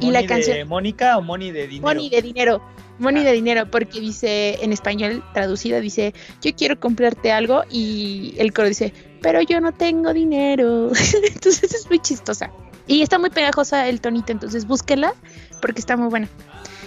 [0.00, 1.88] Y la Money de canción Mónica o Money de dinero.
[1.88, 2.62] Money de dinero.
[3.00, 3.26] Money Ah.
[3.26, 8.68] de dinero, porque dice en español traducida, dice, yo quiero comprarte algo y el coro
[8.68, 10.90] dice, pero yo no tengo dinero.
[11.34, 12.50] entonces es muy chistosa.
[12.86, 15.14] Y está muy pegajosa el tonito, entonces búsquela
[15.62, 16.28] porque está muy buena.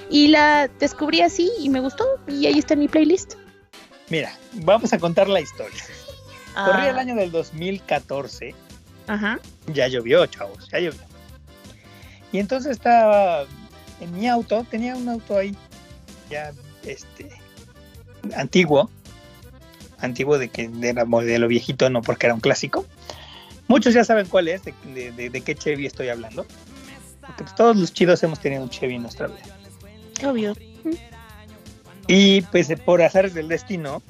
[0.10, 3.34] Y la descubrí así y me gustó y ahí está en mi playlist.
[4.10, 5.82] Mira, vamos a contar la historia.
[6.54, 8.54] Corría el Ah, año del 2014
[9.08, 9.40] Ajá.
[9.74, 11.02] ya llovió, chavos, ya llovió.
[12.32, 13.46] Y entonces estaba
[14.02, 15.56] en mi auto, tenía un auto ahí,
[16.30, 16.52] ya
[16.86, 17.30] este
[18.36, 18.90] antiguo,
[20.00, 22.86] antiguo de que era modelo viejito, no porque era un clásico.
[23.68, 26.46] Muchos ya saben cuál es, de, de- de- de qué Chevy estoy hablando.
[27.22, 30.30] Porque pues, todos los chidos hemos tenido un Chevy en nuestra vida.
[30.30, 30.56] Obvio.
[32.08, 34.02] Y pues por azares del destino,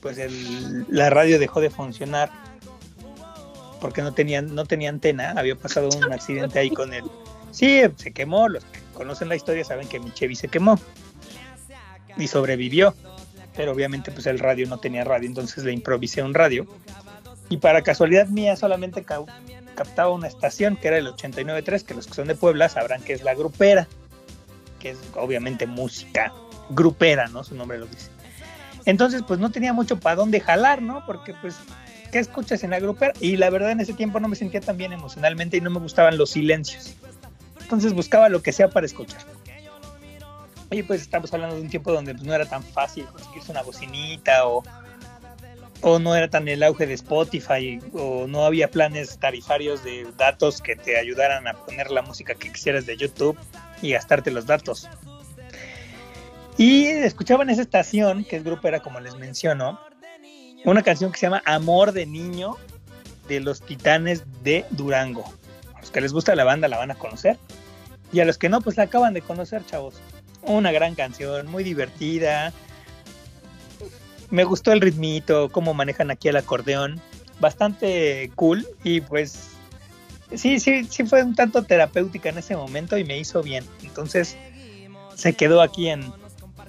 [0.00, 2.30] pues el- la radio dejó de funcionar
[3.80, 7.04] porque no tenía, no tenía antena, había pasado un accidente ahí con él.
[7.50, 10.78] Sí, se quemó, los que conocen la historia saben que mi Chevy se quemó
[12.16, 12.94] y sobrevivió,
[13.54, 16.66] pero obviamente pues el radio no tenía radio, entonces le improvisé un radio
[17.48, 22.14] y para casualidad mía solamente captaba una estación que era el 89.3, que los que
[22.14, 23.86] son de Puebla sabrán que es la grupera,
[24.80, 26.32] que es obviamente música
[26.70, 27.44] grupera, ¿no?
[27.44, 28.10] Su nombre lo dice.
[28.84, 31.04] Entonces, pues no tenía mucho para dónde jalar, ¿no?
[31.06, 31.56] Porque, pues,
[32.12, 33.12] ¿qué escuchas en la grupera?
[33.20, 35.80] Y la verdad, en ese tiempo no me sentía tan bien emocionalmente y no me
[35.80, 36.94] gustaban los silencios.
[37.60, 39.20] Entonces buscaba lo que sea para escuchar.
[40.70, 43.62] Y pues estamos hablando de un tiempo donde pues, no era tan fácil conseguirse una
[43.62, 44.64] bocinita o,
[45.80, 50.60] o no era tan el auge de Spotify o no había planes tarifarios de datos
[50.60, 53.38] que te ayudaran a poner la música que quisieras de YouTube
[53.80, 54.88] y gastarte los datos.
[56.58, 59.78] Y escuchaba en esa estación, que es grupera como les menciono,
[60.64, 62.56] una canción que se llama Amor de Niño
[63.28, 65.24] de los Titanes de Durango.
[65.74, 67.38] A los que les gusta la banda la van a conocer.
[68.12, 70.00] Y a los que no, pues la acaban de conocer, chavos.
[70.42, 72.52] Una gran canción, muy divertida.
[74.30, 77.00] Me gustó el ritmito, cómo manejan aquí el acordeón.
[77.40, 79.50] Bastante cool y pues
[80.34, 83.64] sí, sí, sí fue un tanto terapéutica en ese momento y me hizo bien.
[83.82, 84.36] Entonces
[85.14, 86.12] se quedó aquí en,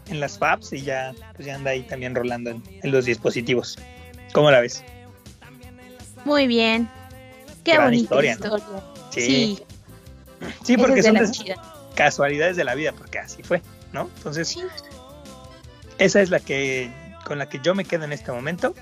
[0.08, 3.78] en las Fabs y ya, pues ya anda ahí también rolando en, en los dispositivos.
[4.34, 4.84] ¿Cómo la ves?
[6.26, 6.90] Muy bien.
[7.64, 8.66] Qué Gran bonita historia, historia.
[8.72, 9.12] ¿no?
[9.12, 9.60] Sí,
[10.64, 11.56] Sí, porque es son de chida.
[11.98, 14.10] Casualidades de la vida, porque así fue, ¿no?
[14.18, 14.62] Entonces, Sí.
[15.98, 16.92] esa es la que
[17.26, 18.74] con la que yo me quedo en este momento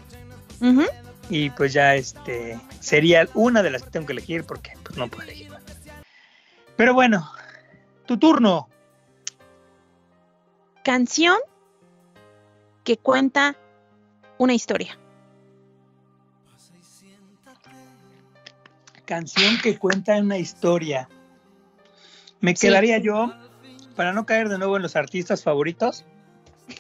[1.30, 5.08] y pues ya este sería una de las que tengo que elegir porque pues no
[5.08, 5.52] puedo elegir.
[6.76, 7.32] Pero bueno,
[8.06, 8.68] tu turno.
[10.84, 11.38] canción
[12.84, 13.56] que cuenta
[14.38, 15.00] una historia.
[19.06, 21.10] Canción que cuenta una historia.
[22.42, 23.34] Me quedaría yo,
[23.96, 26.06] para no caer de nuevo en los artistas favoritos,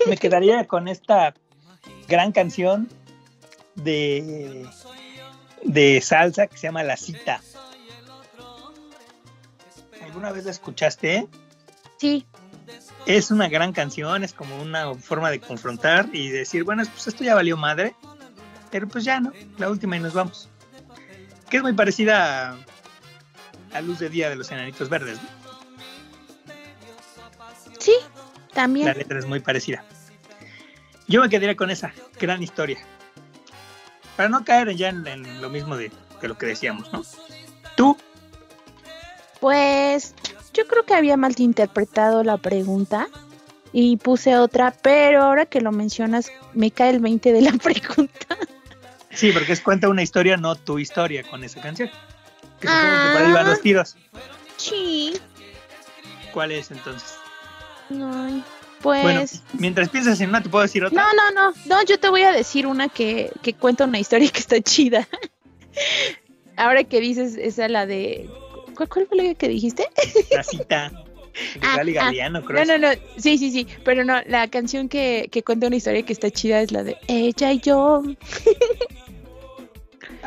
[0.07, 1.33] me quedaría con esta
[2.07, 2.89] gran canción
[3.75, 4.67] de,
[5.63, 7.41] de salsa que se llama La Cita.
[10.03, 11.27] ¿Alguna vez la escuchaste?
[11.97, 12.25] Sí,
[13.05, 17.23] Es una gran canción, es como una forma de confrontar y decir, bueno, pues esto
[17.23, 17.95] ya valió madre,
[18.71, 20.49] pero pues ya no, la última y nos vamos.
[21.49, 22.57] Que es muy parecida a,
[23.73, 25.17] a Luz de Día de los Enanitos Verdes.
[25.21, 25.44] ¿no?
[27.85, 27.93] Sí,
[28.49, 28.97] La también.
[28.97, 29.83] letra es muy parecida.
[31.07, 32.79] Yo me quedaría con esa gran historia.
[34.17, 37.03] Para no caer ya en, en lo mismo de, de lo que decíamos, ¿no?
[37.75, 37.97] Tú,
[39.39, 40.15] Pues
[40.53, 43.07] yo creo que había malinterpretado la pregunta
[43.73, 48.37] y puse otra, pero ahora que lo mencionas me cae el 20 de la pregunta.
[49.11, 51.89] sí, porque es cuenta una historia, no tu historia con esa canción.
[52.61, 53.97] Que supongo que por ahí van los tiros.
[54.55, 55.19] Sí.
[56.33, 57.14] ¿Cuál es entonces?
[57.89, 58.43] Bueno,
[58.81, 61.01] pues mientras piensas en una, te puedo decir otra.
[61.01, 64.29] no, no, no, no, yo te voy a decir una que, que cuenta una historia
[64.29, 65.07] que está chida.
[66.57, 68.29] Ahora que dices esa la de
[68.75, 69.89] ¿cuál, cuál fue la que dijiste?
[70.31, 70.91] La cita.
[71.61, 72.63] Ah, ah, Galeano, creo.
[72.63, 76.01] No, no, no, sí, sí, sí, pero no, la canción que, que cuenta una historia
[76.03, 78.01] que está chida es la de Ella y yo,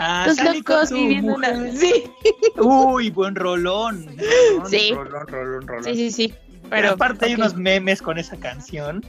[0.00, 1.72] Ah, los locos viviendo una...
[1.72, 2.04] Sí,
[2.56, 4.06] Uy, buen rolón.
[4.06, 4.92] rolón Sí.
[4.92, 5.84] Rolón, rolón, rolón.
[5.84, 6.34] sí, sí, sí.
[6.70, 9.04] Pero aparte hay unos memes con esa canción.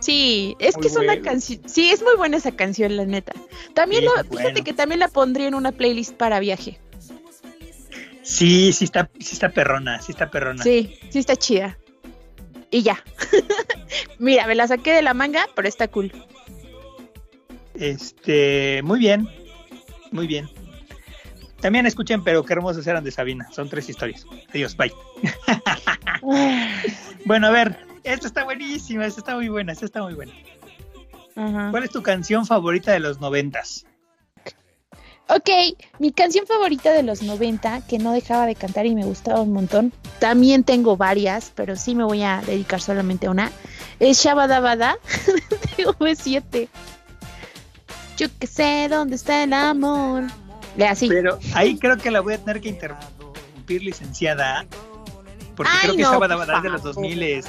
[0.00, 3.32] Sí, es Muy que es una canción, sí, es muy buena esa canción, la neta.
[3.74, 4.64] También Sí, lo, fíjate bueno.
[4.64, 6.78] que también la pondría en una playlist para viaje.
[8.22, 10.62] Sí, sí está, sí está perrona, sí está perrona.
[10.62, 11.78] Sí, sí está chida.
[12.70, 13.02] Y ya.
[14.18, 16.12] Mira, me la saqué de la manga, pero está cool.
[17.74, 19.28] Este, muy bien,
[20.12, 20.48] muy bien.
[21.60, 23.48] También escuchen, pero qué hermosas eran de Sabina.
[23.52, 24.24] Son tres historias.
[24.50, 24.92] Adiós, bye.
[27.24, 30.32] Bueno, a ver, esta está buenísima, esta está muy buena, esta está muy buena.
[31.70, 33.84] ¿Cuál es tu canción favorita de los noventas?
[35.28, 35.50] Ok,
[35.98, 39.52] mi canción favorita de los 90, que no dejaba de cantar y me gustaba un
[39.52, 39.92] montón.
[40.20, 43.52] También tengo varias, pero sí me voy a dedicar solamente a una.
[44.00, 44.96] Es Shabadabada
[45.76, 46.68] de V7.
[48.16, 50.24] Yo que sé dónde está el amor.
[50.86, 51.08] Así.
[51.08, 54.66] Pero ahí creo que la voy a tener que interrumpir, licenciada.
[55.56, 56.94] Porque Ay, creo que no, Shabba por Dabba es de los favor.
[56.94, 57.46] 2000 es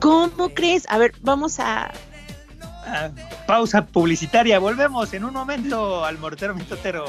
[0.00, 0.86] ¿Cómo crees?
[0.88, 1.90] A ver, vamos a.
[2.86, 3.10] ah,
[3.46, 4.58] pausa publicitaria.
[4.58, 7.04] Volvemos en un momento al mortero mitotero.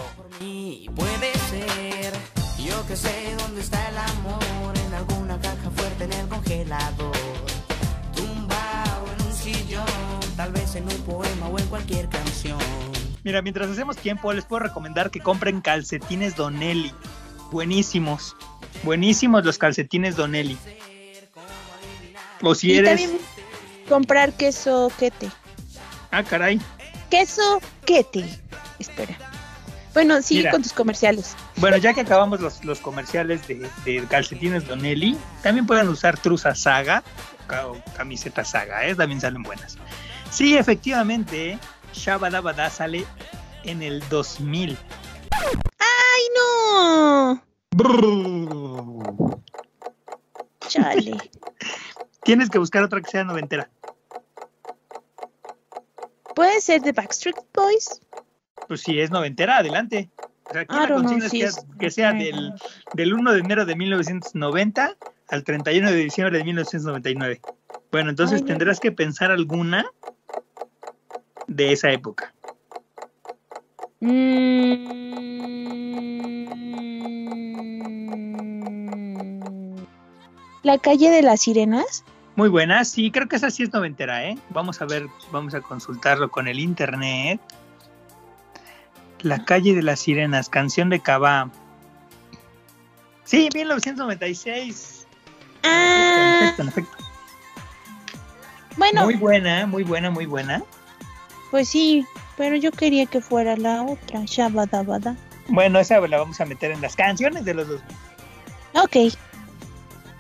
[0.96, 2.14] Puede ser,
[2.58, 7.16] yo que sé dónde está el amor, en alguna caja fuerte en el congelador,
[8.16, 9.86] tumbado en un sillón,
[10.36, 12.58] tal vez en un poema o en cualquier canción.
[13.26, 16.94] Mira, mientras hacemos tiempo, les puedo recomendar que compren calcetines Donelli.
[17.52, 18.36] Buenísimos.
[18.84, 20.56] Buenísimos los calcetines Donelli.
[22.44, 23.02] O si y eres.
[23.02, 23.20] también
[23.90, 25.32] comprar queso quete.
[26.12, 26.62] Ah, caray.
[27.10, 28.24] Queso quete.
[28.78, 29.18] Espera.
[29.96, 30.52] Bueno, sigue Mira.
[30.52, 31.36] con tus comerciales.
[31.56, 36.54] Bueno, ya que acabamos los, los comerciales de, de calcetines Donelli, también pueden usar truza
[36.54, 37.02] saga
[37.66, 38.94] o camiseta saga, ¿eh?
[38.94, 39.80] también salen buenas.
[40.30, 41.58] Sí, efectivamente,
[41.96, 43.06] Shabba Dabba Da sale
[43.64, 44.78] en el 2000.
[45.80, 47.42] ¡Ay, no!
[47.72, 49.40] Brrr.
[50.68, 51.18] Chale.
[52.24, 53.70] Tienes que buscar otra que sea noventera.
[56.36, 58.02] ¿Puede ser de Backstreet Boys?
[58.68, 60.10] Pues si es noventera, adelante.
[60.50, 62.54] O sea, aquí I la know consigna es que, sea del,
[62.94, 64.98] del 1 de enero de 1990
[65.30, 67.42] al 31 de diciembre de 1999.
[67.92, 69.86] Bueno, entonces Ay, tendrás que pensar alguna
[71.48, 72.34] de esa época.
[74.02, 74.86] Mm.
[80.64, 82.04] La calle de las sirenas.
[82.36, 84.38] Muy buena, sí, creo que esa sí es noventera, ¿eh?
[84.50, 87.40] Vamos a ver, vamos a consultarlo con el internet.
[89.22, 91.50] La calle de las sirenas, canción de Cabá.
[93.24, 95.08] Sí, 1996.
[95.64, 97.04] Ah, Perfecto, perfecto.
[98.78, 100.62] bueno, Muy buena, muy buena, muy buena.
[101.56, 105.16] Pues sí, pero yo quería que fuera la otra, Shabadabada.
[105.48, 107.82] Bueno, esa la vamos a meter en las canciones de los dos.
[108.74, 108.98] Ok,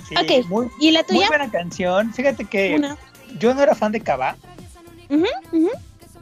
[0.07, 1.27] Sí, Ok, Muy, ¿y la muy tuya?
[1.27, 2.13] buena canción.
[2.13, 2.95] Fíjate que Una.
[3.37, 3.99] yo no era fan de
[5.09, 5.71] Ujú, ujú.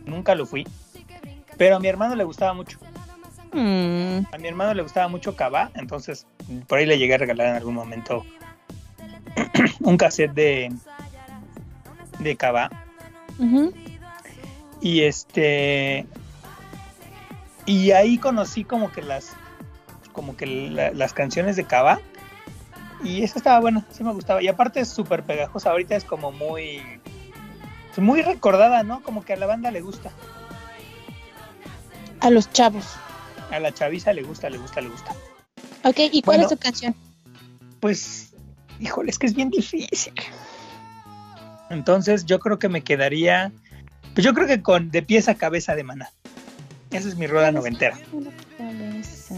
[0.07, 0.68] nunca lo fui.
[1.57, 2.80] Pero a mi hermano le gustaba mucho.
[3.51, 6.26] Mm, A mi hermano le gustaba mucho Cabá, entonces
[6.68, 8.26] por ahí le llegué a regalar en algún momento
[9.82, 10.74] un cassette de
[12.18, 12.72] de Cava.
[14.84, 16.06] Y este.
[17.66, 19.32] Y ahí conocí como que las.
[20.12, 22.02] Como que la- las canciones de Cava.
[23.04, 24.44] Y esa estaba buena, sí me gustaba.
[24.44, 25.72] Y aparte es súper pegajosa.
[25.72, 26.82] Ahorita es como muy.
[27.98, 29.02] Muy recordada, ¿no?
[29.04, 30.12] Como que a la banda le gusta.
[32.20, 32.86] A los chavos.
[33.52, 35.14] A la chaviza le gusta, le gusta, le gusta.
[35.86, 36.44] Ok, ¿y cuál Bueno.
[36.44, 36.96] es tu canción?
[37.80, 38.34] Pues,
[38.80, 40.14] híjole, es que es bien difícil.
[41.70, 43.52] Entonces, yo creo que me quedaría.
[44.14, 46.11] Pues yo creo que con De pies a cabeza de maná.
[46.91, 47.97] Esa es mi rueda noventera.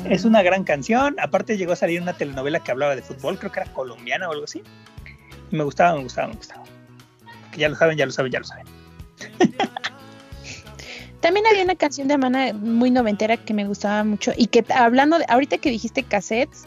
[0.10, 1.16] Es una gran canción.
[1.20, 4.34] Aparte, llegó a salir una telenovela que hablaba de fútbol, creo que era colombiana o
[4.34, 4.62] algo así.
[5.52, 6.64] Y me gustaba, me gustaba, me gustaba.
[7.52, 8.66] Que ya lo saben, ya lo saben, ya lo saben.
[11.22, 15.18] También había una canción de Mana muy noventera que me gustaba mucho y que hablando
[15.18, 16.66] de, ahorita que dijiste cassettes,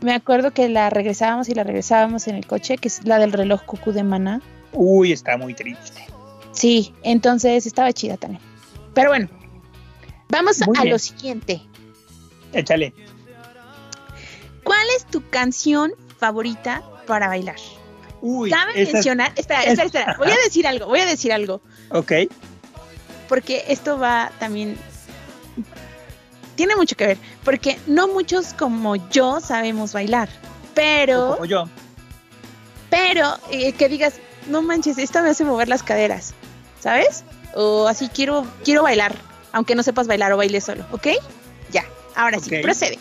[0.00, 3.32] me acuerdo que la regresábamos y la regresábamos en el coche, que es la del
[3.32, 4.40] reloj cucú de Mana.
[4.72, 6.06] Uy, está muy triste.
[6.52, 8.42] Sí, entonces estaba chida también.
[8.94, 9.28] Pero bueno,
[10.28, 10.92] vamos Muy a bien.
[10.92, 11.62] lo siguiente.
[12.52, 12.92] Échale.
[14.64, 17.56] ¿Cuál es tu canción favorita para bailar?
[18.20, 21.60] Uy, Cabe mencionar, espera, es- espera, espera, voy a decir algo, voy a decir algo,
[21.90, 22.12] Ok.
[23.28, 24.76] porque esto va también
[26.56, 30.28] tiene mucho que ver, porque no muchos como yo sabemos bailar,
[30.74, 31.68] pero Como yo.
[32.90, 34.14] pero eh, que digas,
[34.48, 36.34] no manches, esto me hace mover las caderas,
[36.80, 37.24] ¿sabes?
[37.54, 39.14] O así quiero quiero bailar,
[39.52, 41.08] aunque no sepas bailar o baile solo, ¿ok?
[41.70, 42.98] Ya, ahora sí, procede.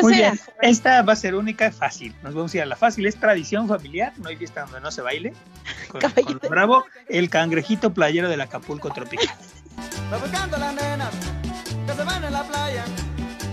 [0.00, 0.40] Muy bien.
[0.62, 2.14] Esta va a ser única y fácil.
[2.22, 3.06] Nos vamos a ir a la fácil.
[3.06, 4.12] Es tradición familiar.
[4.16, 5.34] No hay fiesta donde no se baile.
[5.88, 6.00] Con,
[6.42, 9.34] lo bravo, el cangrejito playero del Acapulco tropical.
[10.12, 11.10] Va buscando a las nenas
[11.86, 12.84] que se van en la playa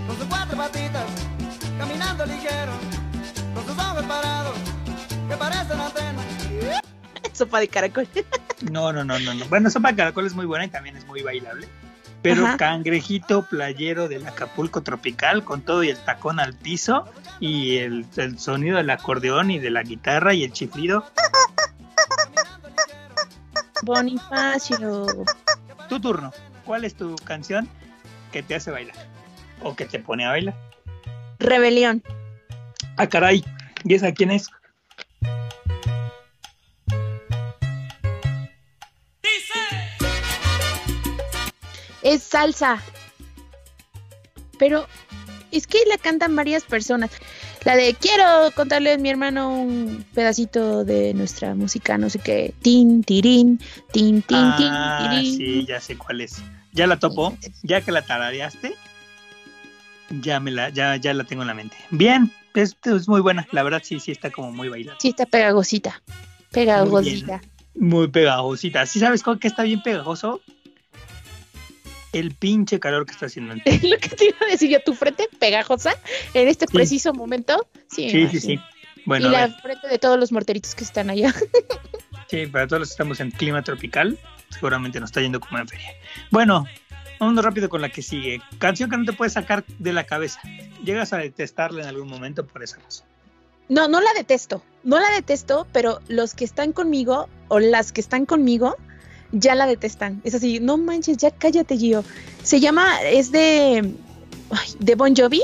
[0.06, 1.04] con sus cuatro patitas,
[1.78, 2.72] caminando ligero,
[3.54, 4.56] con sus ojos parados
[5.28, 6.09] que parecen antenas.
[7.40, 8.06] Sopa de caracol.
[8.70, 9.46] No, no, no, no, no.
[9.46, 11.66] Bueno, sopa de caracol es muy buena y también es muy bailable.
[12.20, 12.58] Pero Ajá.
[12.58, 17.06] cangrejito playero del Acapulco tropical con todo y el tacón al piso
[17.40, 21.06] y el, el sonido del acordeón y de la guitarra y el chiflido.
[23.80, 25.06] Bonifacio.
[25.88, 26.30] Tu turno.
[26.66, 27.66] ¿Cuál es tu canción
[28.32, 28.96] que te hace bailar?
[29.62, 30.54] O que te pone a bailar.
[31.38, 32.02] Rebelión.
[32.98, 33.42] Ah, caray.
[33.84, 34.50] ¿Y esa quién es?
[42.02, 42.82] Es salsa.
[44.58, 44.86] Pero
[45.52, 47.10] es que la cantan varias personas.
[47.64, 48.24] La de quiero
[48.54, 52.54] contarle a mi hermano un pedacito de nuestra música, no sé qué.
[52.62, 53.60] Tin, tirín,
[53.92, 55.36] tin, tin, ah, tin, tirín.
[55.36, 56.42] sí, ya sé cuál es.
[56.72, 57.36] Ya la topo.
[57.62, 58.74] Ya que la tarareaste,
[60.10, 61.76] ya me la, ya, ya la tengo en la mente.
[61.90, 63.46] Bien, esto es muy buena.
[63.52, 64.98] La verdad, sí, sí está como muy bailada.
[65.00, 66.02] Sí, está pegajosita.
[66.50, 67.40] Pegajosita.
[67.74, 68.86] Muy pegajosita.
[68.86, 70.40] ¿Sí sabes con qué está bien pegajoso?
[72.12, 73.54] El pinche calor que está haciendo.
[73.54, 75.94] en- Lo que te iba a decir yo, tu frente pegajosa
[76.34, 76.72] en este Sí.
[76.72, 77.66] preciso momento.
[77.88, 78.60] Sí, Sí, sí.
[79.06, 81.32] Bueno, y la frente de todos los morteritos que están allá.
[82.28, 84.18] sí, para todos los que estamos en clima tropical,
[84.50, 85.92] seguramente nos está yendo como en feria.
[86.30, 86.66] Bueno,
[87.18, 88.40] vámonos rápido con la que sigue.
[88.58, 90.40] Canción que no te puedes sacar de la cabeza.
[90.84, 93.06] Llegas a detestarla en algún momento por esa razón.
[93.68, 94.62] No, no la detesto.
[94.82, 98.76] No la detesto, pero los que están conmigo o las que están conmigo
[99.32, 100.20] ya la detestan.
[100.24, 102.04] Es así, no manches, ya cállate, Gio.
[102.42, 103.94] Se llama, es de,
[104.50, 105.42] ay, de Bon Jovi,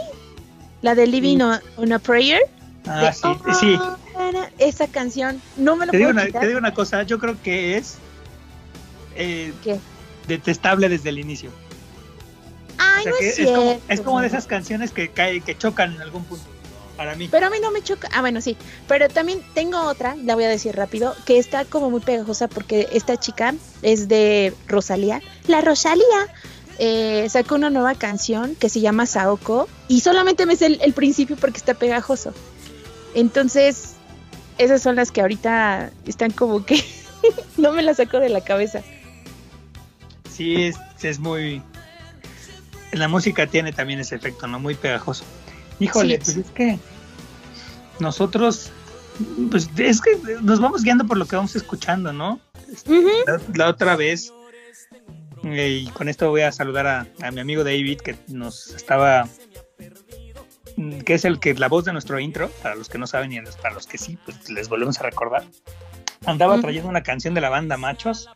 [0.82, 1.43] la de Living Sí.
[1.43, 2.41] on, on a Prayer.
[2.87, 3.28] Ah, de, sí,
[3.61, 3.78] sí.
[3.80, 6.41] "Oh, na, esa canción, no me lo Te digo, puedo una, quitar.
[6.43, 7.97] te digo una cosa, yo creo que es
[9.16, 9.78] eh, ¿Qué?
[10.28, 11.51] detestable desde el inicio.
[12.78, 15.57] Ay, O sea, no es es, como, es como de esas canciones que cae, que
[15.57, 16.45] chocan en algún punto.
[16.97, 17.28] Para mí.
[17.30, 18.09] Pero a mí no me choca.
[18.12, 18.57] Ah, bueno, sí.
[18.88, 22.88] Pero también tengo otra, la voy a decir rápido, que está como muy pegajosa porque
[22.92, 25.20] esta chica es de Rosalía.
[25.47, 26.05] La Rosalía
[26.78, 30.92] eh, sacó una nueva canción que se llama Saoko y solamente me sé el, el
[30.92, 32.32] principio porque está pegajoso.
[33.14, 33.94] Entonces,
[34.59, 36.82] esas son las que ahorita están como que
[37.57, 38.82] no me las saco de la cabeza.
[40.30, 41.62] Sí, es, es muy.
[42.92, 44.61] La música tiene también ese efecto, ¿no?
[44.61, 45.24] Muy pegajoso.
[45.81, 46.33] Híjole, Sí.
[46.35, 46.79] pues es que
[48.01, 48.70] nosotros,
[49.51, 50.11] pues es que
[50.43, 52.41] nos vamos guiando por lo que vamos escuchando, ¿no?
[52.87, 53.09] Ujú.
[53.27, 54.33] La, la otra vez,
[55.45, 59.29] eh, y con esto voy a saludar a, a mi amigo David, que nos estaba,
[60.77, 63.33] mm, que es el que la voz de nuestro intro, para los que no saben
[63.33, 65.45] y para los que sí, pues les volvemos a recordar.
[66.24, 68.29] Andaba trayendo una canción de la banda Machos,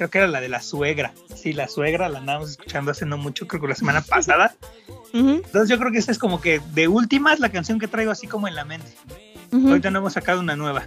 [0.00, 1.12] creo que era la de la suegra.
[1.34, 4.54] Sí, la suegra la andábamos escuchando hace no mucho, creo que la semana pasada.
[5.12, 8.26] Entonces yo creo que esa es como que de últimas la canción que traigo así
[8.26, 8.90] como en la mente.
[9.52, 9.68] ujú.
[9.68, 10.86] Ahorita no hemos sacado una nueva.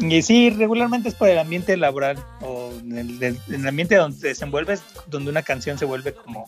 [0.00, 4.18] Y sí, regularmente es por el ambiente laboral o en el, en el ambiente donde
[4.20, 6.46] te desenvuelves, donde una canción se vuelve como,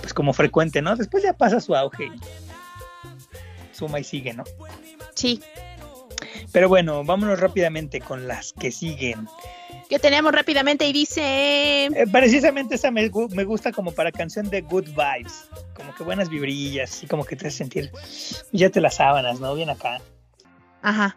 [0.00, 0.96] pues como frecuente, ¿no?
[0.96, 4.44] Después ya pasa su auge y suma y sigue, ¿no?
[5.14, 5.40] Sí.
[6.52, 9.28] Pero bueno, vámonos rápidamente con las que siguen.
[9.88, 11.86] Que tenemos rápidamente y dice.
[11.86, 16.28] Eh, precisamente esa me, me gusta como para canción de good vibes, como que buenas
[16.28, 17.90] vibrillas, y como que te hace sentir,
[18.52, 19.54] ya te las sábanas, ¿no?
[19.54, 20.00] Bien acá.
[20.82, 21.16] Ajá.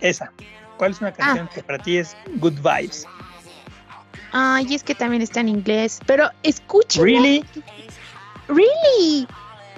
[0.00, 0.32] Esa.
[0.76, 3.06] ¿Cuál es una canción que para ti es good vibes?
[4.32, 6.00] Ay, es que también está en inglés.
[6.06, 7.02] Pero escuchen.
[7.02, 7.44] Really?
[8.48, 9.26] Really.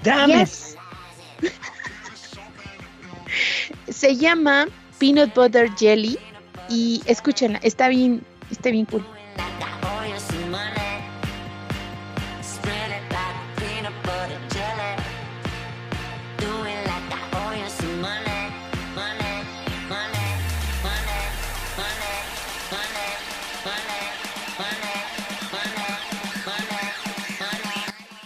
[0.02, 0.48] Damn it.
[3.88, 4.66] Se llama
[4.98, 6.18] Peanut Butter Jelly.
[6.68, 9.04] Y escúchenla, está bien, está bien cool.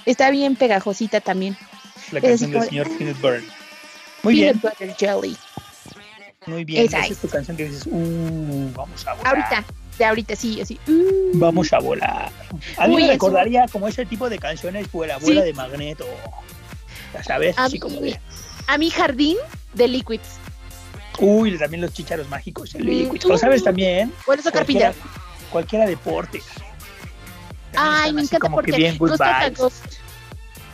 [0.06, 1.58] Está bien pegajosita también.
[2.12, 3.55] La canción del señor Peanut Butter.
[4.26, 5.36] Muy bien, Butter Jelly.
[6.46, 6.84] muy bien.
[6.86, 7.18] Esa Esa es.
[7.18, 9.26] tu canción que dices, uh, vamos a volar.
[9.28, 9.64] Ahorita,
[9.98, 10.78] de ahorita, sí, así.
[10.86, 11.38] mm.
[11.38, 12.30] Vamos a volar.
[12.76, 15.46] A mí Uy, me eso- recordaría como ese tipo de canciones, vuela, vuela Sí.
[15.46, 16.04] de magneto.
[17.14, 18.18] Ya sabes, A así mí- como de,
[18.66, 19.36] A mi jardín
[19.74, 20.38] de Liquids.
[21.20, 23.30] uy, también los chicharos mágicos, el Mm, liquid.
[23.30, 24.92] O sabes también, Bueno, eso cualquiera,
[25.50, 26.40] cualquiera deporte.
[27.72, 29.50] También Ay, me encanta porque bien Ghost of a.
[29.50, 29.84] Ghost.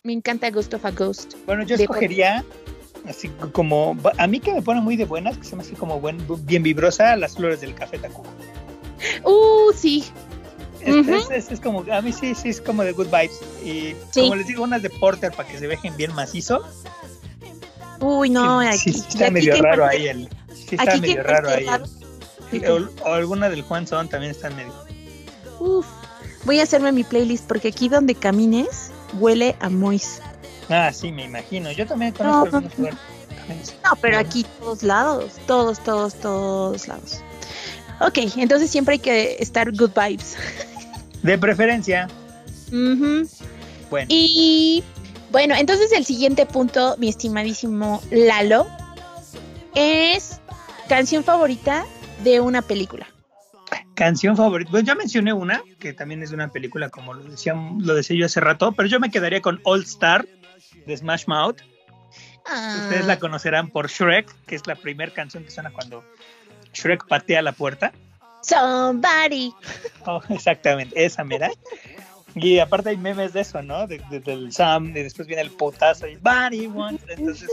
[0.04, 1.34] Me encanta Ghost of a Ghost.
[1.46, 2.44] Bueno, yo escogería
[3.08, 6.00] así como a mí que me pone muy de buenas, que se me hace como
[6.00, 8.28] buen, bien vibrosa, las flores del café Tacuba.
[9.24, 10.04] Uh, sí.
[10.80, 13.40] Este es, es- es como, a mí sí, sí es como de good vibes.
[13.64, 14.22] Y Sí.
[14.22, 16.64] como les digo, unas de porter para que se dejen bien macizo.
[18.00, 18.92] Uy, no, sí, aquí.
[18.92, 20.28] sí, está aquí medio raro ahí el.
[20.54, 21.64] Sí está medio raro ahí.
[21.64, 24.72] encuentre el- o, o alguna del Juan Son también está medio.
[25.60, 25.86] Uf.
[26.44, 28.90] Voy a hacerme mi playlist porque aquí donde camines
[29.20, 30.20] huele a Mois.
[30.68, 31.70] Ah, sí, me imagino.
[31.72, 32.98] Yo también conozco No, algunos lugares.
[33.84, 37.20] No, pero aquí todos lados, todos, todos, todos lados.
[38.00, 40.36] Ok, entonces siempre hay que estar good vibes.
[41.22, 42.08] De preferencia.
[42.68, 43.28] Ujú.
[43.90, 44.82] Bueno, Y
[45.30, 48.66] bueno, entonces el siguiente punto, mi estimadísimo Lalo,
[49.74, 50.40] es
[50.88, 51.84] canción favorita
[52.24, 53.06] de una película.
[53.94, 54.70] canción favorita.
[54.70, 58.16] Bueno, ya mencioné una, que también es de una película, como lo decía, lo decía
[58.16, 60.26] yo hace rato, pero yo me quedaría con All Star
[60.86, 61.58] de Smash Mouth.
[62.44, 63.06] Ustedes Ah.
[63.06, 66.04] la conocerán por Shrek, que es la primera canción que suena cuando
[66.74, 67.92] Shrek patea la puerta.
[68.42, 69.54] Somebody.
[70.06, 71.50] Oh, exactamente, esa mera.
[72.34, 73.86] Y aparte hay memes de eso, ¿no?
[73.86, 77.04] De- de- del Sam, y después viene el putazo y Body Wants.
[77.08, 77.48] Entonces,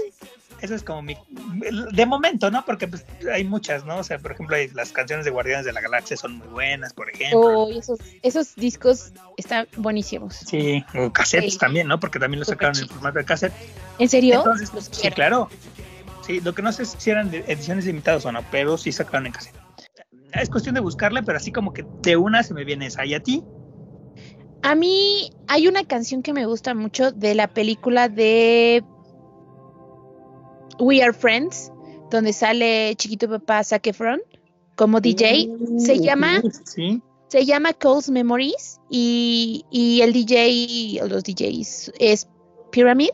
[0.61, 1.17] eso es como mi.
[1.91, 2.63] De momento, ¿no?
[2.65, 3.97] Porque pues, hay muchas, ¿no?
[3.97, 6.93] O sea, por ejemplo, hay- las canciones de Guardianes de la Galaxia son muy buenas,
[6.93, 7.39] por ejemplo.
[7.39, 10.35] Oh, esos, esos discos están buenísimos.
[10.35, 11.59] Sí, o cassettes Sí.
[11.59, 11.99] también, ¿no?
[11.99, 12.93] Porque también lo Súper sacaron en chido.
[12.95, 13.53] formato de cassette.
[13.97, 14.35] ¿En serio?
[14.35, 15.49] Entonces, Los sí, claro.
[16.25, 19.25] Sí, lo que no sé es si eran ediciones limitadas o no, pero sí sacaron
[19.27, 19.55] en cassette.
[20.33, 23.03] Es cuestión de buscarle, pero así como que de una se me viene esa.
[23.05, 23.43] ¿Y a ti?
[24.61, 28.83] A mí hay una canción que me gusta mucho de la película de
[30.79, 31.71] We Are Friends,
[32.09, 34.21] donde sale Chiquito Papá Zac Efron
[34.75, 35.49] como DJ.
[35.77, 37.01] Se llama Sí.
[37.27, 42.27] Se llama Cole's Memories y, y el DJ, o los DJs, es
[42.71, 43.11] Pyramid.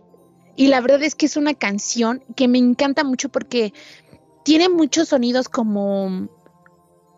[0.55, 3.74] Y la verdad es que es una canción que me encanta mucho porque
[4.43, 6.30] tiene muchos sonidos como,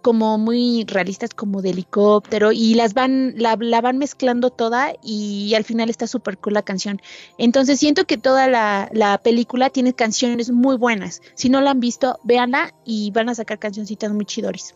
[0.08, 5.54] como muy realistas, como de helicóptero, y las van, la, la van mezclando toda y
[5.54, 7.02] al final está súper cool la canción.
[7.38, 11.22] Entonces siento que toda la, la película tiene canciones muy buenas.
[11.34, 14.76] Si no la han visto, véanla y van a sacar cancioncitas muy chidoris.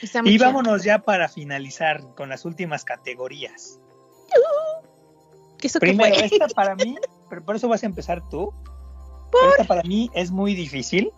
[0.00, 3.78] Está muy Y vámonos ya para finalizar con las últimas categorías.
[5.62, 6.24] ¿Eso qué Primero, fue?
[6.24, 6.96] esta para mí,
[7.28, 8.50] pero por eso vas a empezar tú.
[9.50, 11.12] Esta para mí es muy difícil.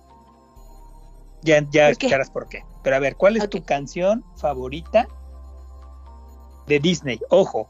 [1.43, 2.19] Ya, ya ¿Por qué?
[2.33, 2.65] por qué.
[2.87, 5.09] Pero a ver, ¿cuál es tu canción favorita
[6.69, 7.19] de Disney?
[7.31, 7.69] Ojo.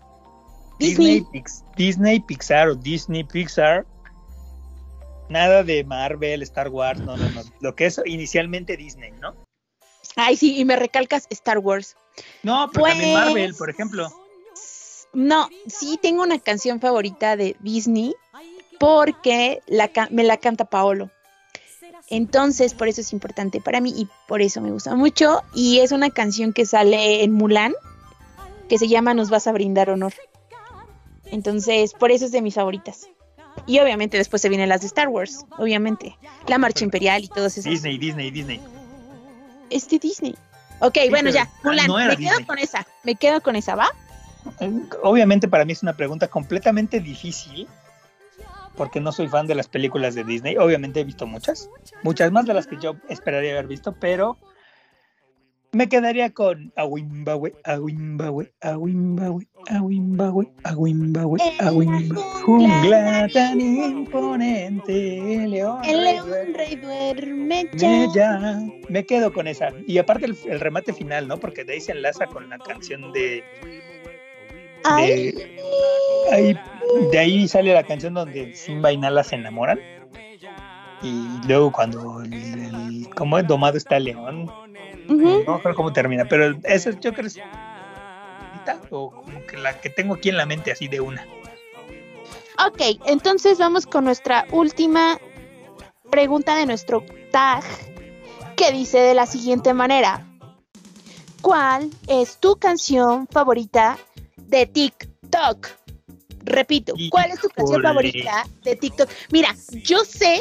[0.79, 1.21] Disney.
[1.21, 3.87] Disney, Pix- Disney, Pixar o Disney, Pixar.
[5.31, 7.41] Nada de Marvel, Star Wars, no, no, no.
[7.61, 9.35] Lo que es inicialmente Disney, ¿no?
[10.17, 11.97] Ay, sí, y me recalcas Star Wars.
[12.43, 14.11] No, pero también Pues- Marvel, por ejemplo.
[15.15, 18.15] No, sí tengo una canción favorita de Disney
[18.79, 21.11] porque la, me la canta Paolo.
[22.09, 25.43] Entonces, por eso es importante para mí y por eso me gusta mucho.
[25.55, 27.75] Y es una canción que sale en Mulan,
[28.69, 30.15] que se llama Nos vas a brindar honor.
[31.27, 33.09] Entonces, por eso es de mis favoritas.
[33.67, 36.17] Y obviamente después se vienen las de Star Wars, obviamente.
[36.47, 37.65] La Marcha Imperial y todos esos.
[37.71, 38.61] Disney, Disney, Disney.
[39.71, 40.35] es de Disney.
[40.81, 42.45] Ok, Sí, bueno, ya, Mulan, no me quedo Disney.
[42.45, 43.89] con esa, me quedo con esa, ¿va?
[45.03, 47.67] Obviamente para mí es una pregunta completamente difícil
[48.77, 50.57] porque no soy fan de las películas de Disney.
[50.57, 51.71] Obviamente he visto muchas,
[52.03, 54.37] muchas más de las que yo esperaría haber visto, pero
[55.77, 62.23] me quedaría con Awimbawe, Awimbawe, Awimbawe, Awimbawe, Awimbawe, Awimbawe.
[62.45, 65.85] Jungla tan imponente, león.
[65.85, 68.07] El león rey duerme ya.
[68.15, 68.61] ya.
[68.89, 69.69] Me quedo con esa.
[69.87, 71.39] Y aparte el, el remate final, ¿no?
[71.39, 73.45] Porque de ahí se enlaza con la canción de
[74.89, 75.35] Ay,
[76.33, 76.57] ahí,
[77.11, 79.81] de ahí sale la canción donde Simba y Nala se enamoran.
[81.03, 84.51] Y luego cuando el, el- como es domado está el león,
[85.09, 87.39] no creo cómo termina, pero eso yo creo que es
[88.91, 91.27] o como que la que tengo aquí en la mente así de una.
[92.67, 95.19] Ok, entonces vamos con nuestra última
[96.11, 97.63] pregunta de nuestro tag,
[98.57, 100.27] que dice de la siguiente manera.
[101.43, 103.99] ¿Cuál es tu canción favorita
[104.47, 105.69] de TikTok?
[106.45, 109.11] Repito, ¿cuál es tu canción favorita de TikTok?
[109.33, 110.41] Mira, yo sé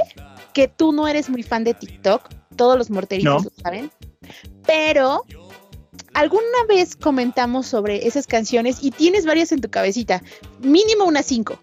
[0.53, 3.49] que tú no eres muy fan de TikTok, todos los morteritos No.
[3.49, 3.91] lo saben,
[4.65, 5.23] pero
[6.13, 10.21] alguna vez comentamos sobre esas canciones y tienes varias en tu cabecita,
[10.59, 11.59] mínimo unas cinco.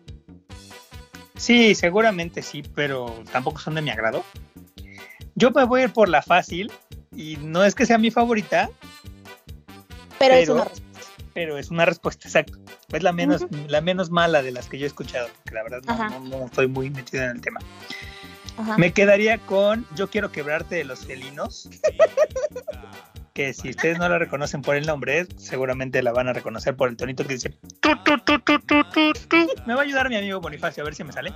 [1.36, 4.24] Sí, seguramente sí, pero tampoco son de mi agrado.
[5.34, 6.70] Yo me voy a ir por la fácil
[7.16, 8.70] y no es que sea mi favorita,
[10.18, 10.91] Pero, es una respuesta.
[11.34, 12.52] Pero es una respuesta exacta.
[12.92, 15.80] Es la menos, la menos mala de las que yo he escuchado, porque la verdad
[16.10, 17.60] no, no- no estoy muy metido en el tema.
[18.58, 18.76] Ajá.
[18.78, 21.68] Me quedaría con Yo quiero quebrarte de los felinos.
[23.32, 26.90] que si ustedes no la reconocen por el nombre, seguramente la van a reconocer por
[26.90, 27.48] el tonito que dice.
[27.80, 29.36] "Tu, tu, tu, tu, tu, tu, tu".
[29.66, 31.32] Me va a ayudar mi amigo Bonifacio a ver si me sale.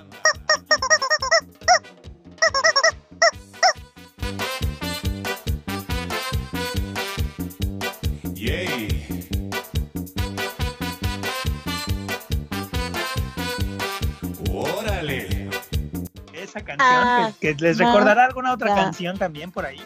[16.57, 18.77] Esa canción, Ah, que, que les ah, recordará alguna otra ya.
[18.85, 19.81] canción también por ahí.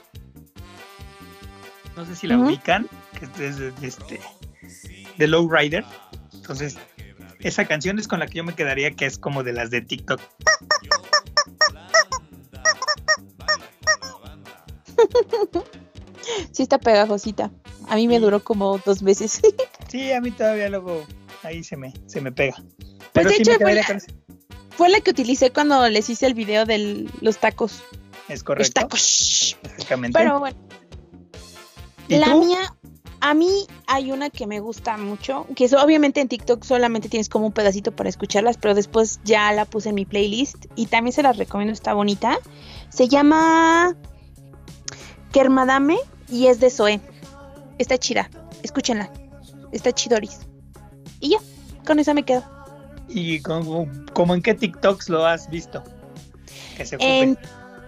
[1.97, 4.21] No sé si la ubican, que es de, este
[5.19, 5.85] de Low Rider.
[6.33, 6.79] Entonces,
[7.41, 9.81] esa canción es con la que yo me quedaría, que es como de las de
[9.83, 10.21] TikTok.
[16.53, 17.51] Sí está pegajosita.
[17.89, 19.41] A mí me duró como dos veces.
[19.89, 21.05] Sí, a mí todavía luego
[21.43, 22.55] ahí se me, se me pega.
[22.55, 24.01] Pues Pero de sí hecho me fue la.
[24.81, 27.83] Fue la que utilicé cuando les hice el video de los tacos.
[28.29, 28.81] Es Los correcto.
[28.81, 29.59] tacos.
[29.63, 30.19] Exactamente.
[30.19, 30.57] Pero bueno,
[32.09, 32.47] ¿Y la tú?
[32.47, 32.75] mía,
[33.21, 37.29] a mí hay una que me gusta mucho, que es, obviamente en TikTok solamente tienes
[37.29, 41.13] como un pedacito para escucharlas, pero después ya la puse en mi playlist y también
[41.13, 42.39] se las recomiendo, está bonita.
[42.89, 43.95] Se llama
[45.31, 45.99] Kermadame
[46.31, 47.03] y es de Zoe.
[47.77, 48.31] Está chida,
[48.63, 49.13] escúchenla.
[49.73, 50.39] Está chidoris.
[51.21, 51.39] Y ya,
[51.85, 52.60] con esa me quedo.
[53.11, 55.83] ¿Y como, como en qué TikToks lo has visto?
[56.77, 57.21] Que se ocupe.
[57.21, 57.39] En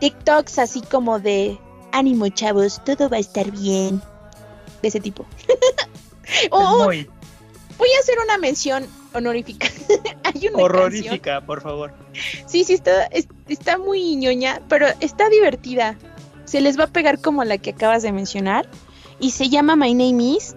[0.01, 1.59] TikToks así como de
[1.93, 4.03] ánimo chavos, todo va a estar bien.
[4.83, 5.25] De ese tipo.
[6.51, 7.09] Oh, muy
[7.79, 9.67] voy a hacer una mención honorífica.
[9.89, 11.93] Hay una canción- horrorífica, por favor.
[12.47, 15.97] Sí, sí, está, es- está muy ñoña, pero está divertida.
[16.45, 18.69] Se les va a pegar como la que acabas de mencionar.
[19.19, 20.55] Y se llama My Name Is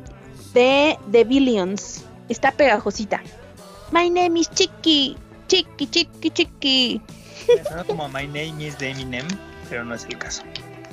[0.53, 2.03] de The Billions.
[2.29, 3.21] Está pegajosita.
[3.95, 5.15] My name is Chiqui.
[5.47, 7.01] Chiqui, chiqui, chiqui.
[7.87, 9.25] Como My Name is de Eminem,
[9.69, 10.43] pero no es el caso.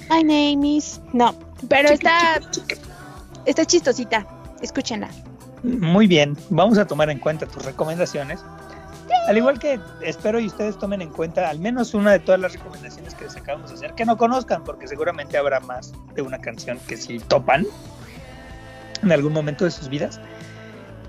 [0.09, 1.01] My name is.
[1.13, 1.35] No,
[1.69, 2.41] pero está.
[3.45, 4.25] Está chistosita.
[4.61, 5.09] Escúchenla.
[5.65, 8.39] Muy bien, vamos a tomar en cuenta tus recomendaciones.
[9.27, 12.53] Al igual que espero y ustedes tomen en cuenta al menos una de todas las
[12.53, 16.39] recomendaciones que les acabamos de hacer, que no conozcan, porque seguramente habrá más de una
[16.39, 17.67] canción que sí topan
[19.03, 20.21] en algún momento de sus vidas.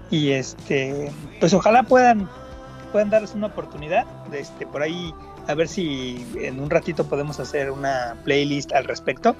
[0.09, 2.29] Y este, pues ojalá puedan,
[2.91, 4.05] puedan darles una oportunidad.
[4.29, 5.13] De este, por ahí,
[5.47, 9.35] a ver si en un ratito podemos hacer una playlist al respecto.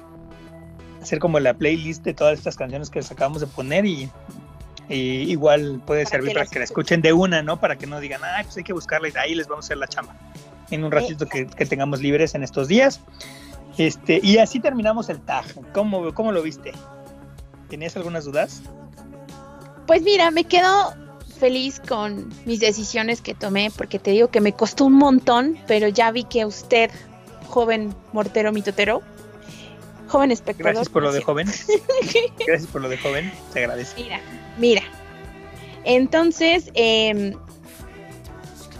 [1.02, 4.08] Hacer como la playlist de todas estas canciones que les acabamos de poner y
[4.88, 7.58] y igual puede Para servir que para que la escuchen de una, ¿no?
[7.58, 9.66] Para que no digan, ah, pues hay que buscarla y de ahí les vamos a
[9.66, 10.14] hacer la chamba.
[10.70, 13.00] En un ratito que, que tengamos libres en estos días.
[13.78, 15.44] Este, y así terminamos el tag.
[15.72, 16.72] ¿Cómo, cómo lo viste?
[17.68, 18.62] ¿Tenías algunas dudas?
[19.86, 20.94] Pues mira, me quedo
[21.38, 25.88] feliz con mis decisiones que tomé, porque te digo que me costó un montón, pero
[25.88, 26.90] ya vi que usted,
[27.48, 29.02] joven mortero mitotero,
[30.08, 30.74] joven espectador.
[30.74, 31.48] Gracias por lo de joven.
[32.46, 33.32] Gracias por lo de joven.
[33.52, 34.02] Se agradece.
[34.02, 34.20] Mira,
[34.58, 34.82] mira.
[35.84, 37.34] Entonces, em,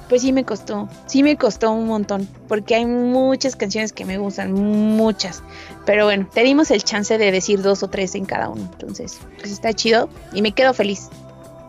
[0.08, 4.18] Pues sí me costó, sí me costó un montón, porque hay muchas canciones que me
[4.18, 5.42] gustan, muchas.
[5.86, 8.68] Pero bueno, te dimos el chance de decir dos o tres en cada uno.
[8.72, 11.08] Entonces, pues está chido y me quedo feliz.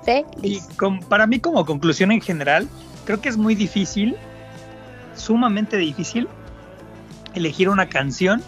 [0.01, 0.67] Y Feliz.
[0.77, 2.67] com- para mí como conclusión en general,
[3.05, 4.15] creo que es muy difícil,
[5.15, 6.27] sumamente difícil,
[7.33, 8.43] elegir una canción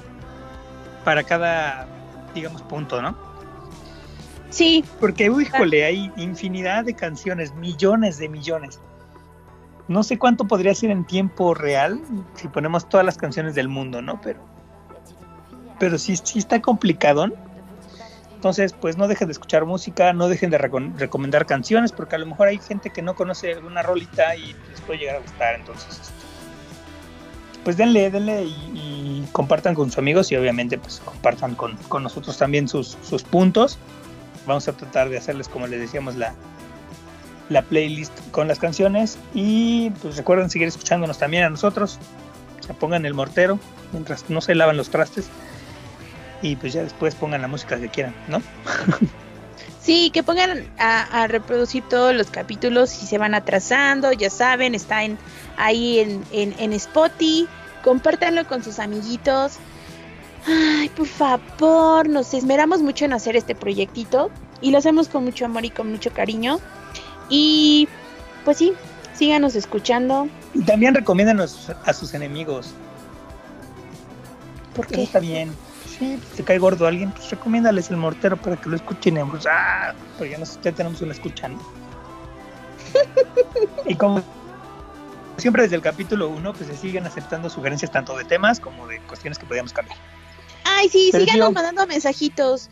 [1.03, 1.87] para cada,
[2.35, 3.17] digamos, punto, ¿no?
[4.49, 8.79] Sí, Porque, híjole, hay infinidad de canciones, millones de millones.
[9.87, 12.01] No sé cuánto podría ser en tiempo real
[12.35, 14.19] si ponemos todas las canciones del mundo, ¿no?
[14.21, 14.39] Pero,
[15.79, 17.27] pero sí, sí está complicado.
[18.35, 22.19] Entonces, pues no dejen de escuchar música, no dejen de reco- recomendar canciones, porque a
[22.19, 25.55] lo mejor hay gente que no conoce alguna rolita y les puede llegar a gustar.
[25.55, 26.13] Entonces, este,
[27.63, 32.03] pues denle, denle y, y compartan con sus amigos y obviamente pues compartan con, con
[32.03, 33.79] nosotros también sus, sus puntos.
[34.45, 36.33] Vamos a tratar de hacerles, como les decíamos, la,
[37.49, 39.17] la playlist con las canciones.
[39.33, 41.99] Y pues recuerden seguir escuchándonos también a nosotros.
[42.65, 43.59] Se pongan el mortero
[43.91, 45.27] mientras no se lavan los trastes.
[46.41, 48.41] Y pues ya después pongan la música que quieran, ¿no?
[49.81, 54.75] sí, que pongan a, a reproducir todos los capítulos si se van atrasando, ya saben,
[54.75, 55.17] está en,
[55.57, 57.47] ahí en, en, en Spotify.
[57.83, 59.57] Compártanlo con sus amiguitos.
[60.45, 64.29] Ay, por favor, nos esmeramos mucho en hacer este proyectito
[64.61, 66.59] y lo hacemos con mucho amor y con mucho cariño.
[67.29, 67.87] Y
[68.45, 68.73] pues sí,
[69.17, 70.27] síganos escuchando.
[70.53, 72.73] Y también recomiéndanos a sus enemigos.
[74.75, 75.03] ¿Por Eso qué?
[75.03, 75.51] está bien.
[75.87, 79.17] Sí, si te cae gordo alguien, pues recomiéndales el mortero para que lo escuchen.
[79.29, 81.59] Pues, ah, pues ya, nos- ya tenemos una escucha, ¿no?
[83.85, 84.21] y como
[85.37, 88.99] siempre desde el capítulo 1, pues se siguen aceptando sugerencias tanto de temas como de
[89.01, 89.97] cuestiones que podíamos cambiar.
[90.65, 92.69] Ay, sí, Pero síganos yo- mandando mensajitos.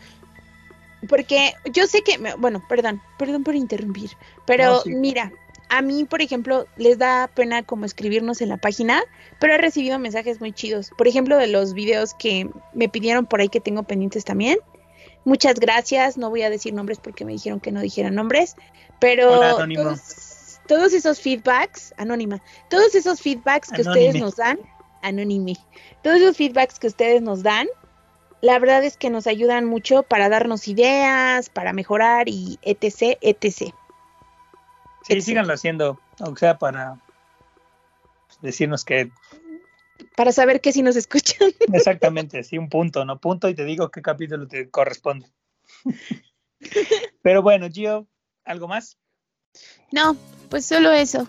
[1.08, 4.10] Porque yo sé que, bueno, perdón, perdón por interrumpir,
[4.46, 4.90] pero No, sí.
[4.94, 5.32] mira,
[5.68, 9.02] a mí, por ejemplo, les da pena como escribirnos en la página,
[9.40, 10.90] pero he recibido mensajes muy chidos.
[10.96, 14.58] Por ejemplo, de los videos que me pidieron por ahí que tengo pendientes también.
[15.24, 18.54] Muchas gracias, no voy a decir nombres porque me dijeron que no dijera nombres,
[19.00, 22.40] pero Hola, todos, todos esos feedbacks, anónima,
[22.70, 24.06] todos esos feedbacks que Anónime.
[24.06, 24.60] ustedes nos dan,
[25.02, 25.56] anónime,
[26.04, 27.66] todos esos feedbacks que ustedes nos dan,
[28.46, 33.74] la verdad es que nos ayudan mucho para darnos ideas, para mejorar y etc, etc.
[35.02, 37.00] Sí, síganlo haciendo, aunque sea para
[38.40, 39.10] decirnos que
[40.16, 41.50] Para saber que si nos escuchan.
[41.72, 43.18] exactamente, sí, un punto, ¿no?
[43.18, 45.26] Punto y te digo qué capítulo te corresponde.
[47.22, 48.06] Pero bueno, Gio,
[48.44, 48.96] ¿algo más?
[49.90, 50.16] No,
[50.50, 51.26] pues solo eso.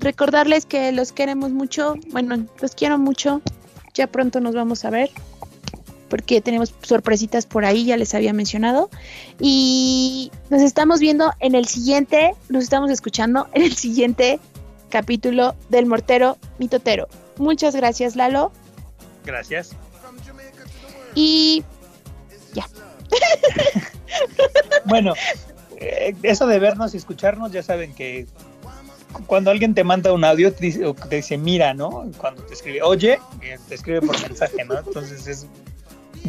[0.00, 1.96] Recordarles que los queremos mucho.
[2.12, 3.42] Bueno, los quiero mucho.
[3.92, 5.10] Ya pronto nos vamos a ver.
[6.08, 8.90] Porque tenemos sorpresitas por ahí, ya les había mencionado.
[9.40, 14.40] Y nos estamos viendo en el siguiente, nos estamos escuchando en el siguiente
[14.88, 17.08] capítulo del Mortero Mitotero.
[17.36, 18.52] Muchas gracias, Lalo.
[19.24, 19.70] Gracias.
[21.14, 21.62] Y
[24.84, 25.14] Bueno,
[25.76, 28.26] eh, eso de vernos y escucharnos, ya saben que
[29.12, 32.10] cu- cuando alguien te manda un audio te dice, o te dice mira, ¿no?
[32.18, 34.78] Cuando te escribe oye, eh, te escribe por mensaje, ¿no?
[34.78, 35.46] Entonces es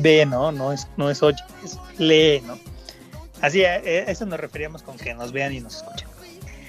[0.01, 0.51] ve, ¿no?
[0.51, 2.57] No es, no es oye, es lee, ¿no?
[3.41, 6.07] Así, a eh, eso nos referíamos con que nos vean y nos escuchen.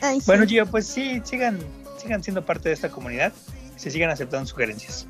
[0.00, 0.26] ay, sí.
[0.26, 1.58] Bueno, Gio, pues sí, sigan,
[2.00, 3.32] sigan siendo parte de esta comunidad,
[3.76, 5.06] se sigan aceptando sugerencias.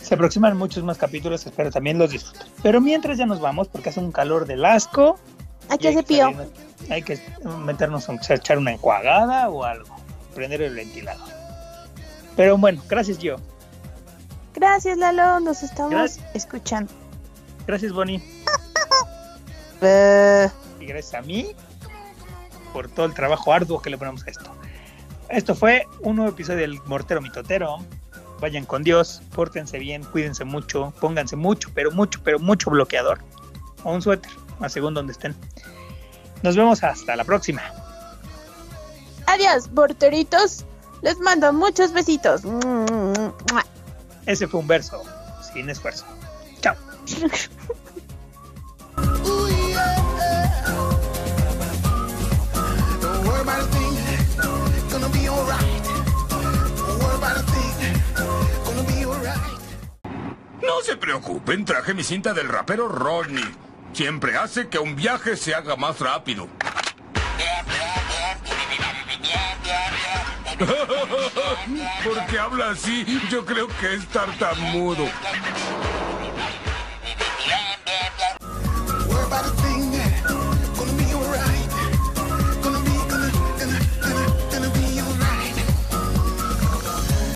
[0.00, 2.46] Se aproximan muchos más capítulos, espero también los disfruten.
[2.62, 5.18] Pero mientras ya nos vamos, porque hace un calor del asco,
[5.70, 6.32] Hay que hacer pío.
[6.90, 7.18] Hay que
[7.64, 9.96] meternos, sea echar una enjuagada o algo,
[10.34, 11.26] prender el ventilador.
[12.36, 13.36] Pero bueno, gracias, Gio.
[14.54, 15.40] Gracias, Lalo.
[15.40, 16.24] Nos estamos Gracias.
[16.34, 16.92] escuchando.
[17.66, 18.22] Gracias, Bonnie.
[19.86, 20.48] Eh,
[20.80, 21.54] Y gracias a mí
[22.72, 24.50] por todo el trabajo arduo que le ponemos a esto.
[25.28, 27.78] Esto fue un nuevo episodio del Mortero Mitotero.
[28.40, 33.18] Vayan con Dios, pórtense bien, cuídense mucho, pónganse mucho, pero mucho, pero mucho bloqueador.
[33.82, 35.36] O un suéter, a según donde estén.
[36.42, 37.62] Nos vemos hasta la próxima.
[39.26, 40.64] Adiós, morteritos.
[41.02, 42.42] Les mando muchos besitos.
[44.24, 45.02] Ese fue un verso,
[45.52, 46.06] sin esfuerzo.
[60.62, 63.44] No se preocupen, traje mi cinta del rapero Rodney.
[63.92, 66.48] Siempre hace que un viaje se haga más rápido.
[72.04, 75.06] Porque habla así, yo creo que es tartamudo.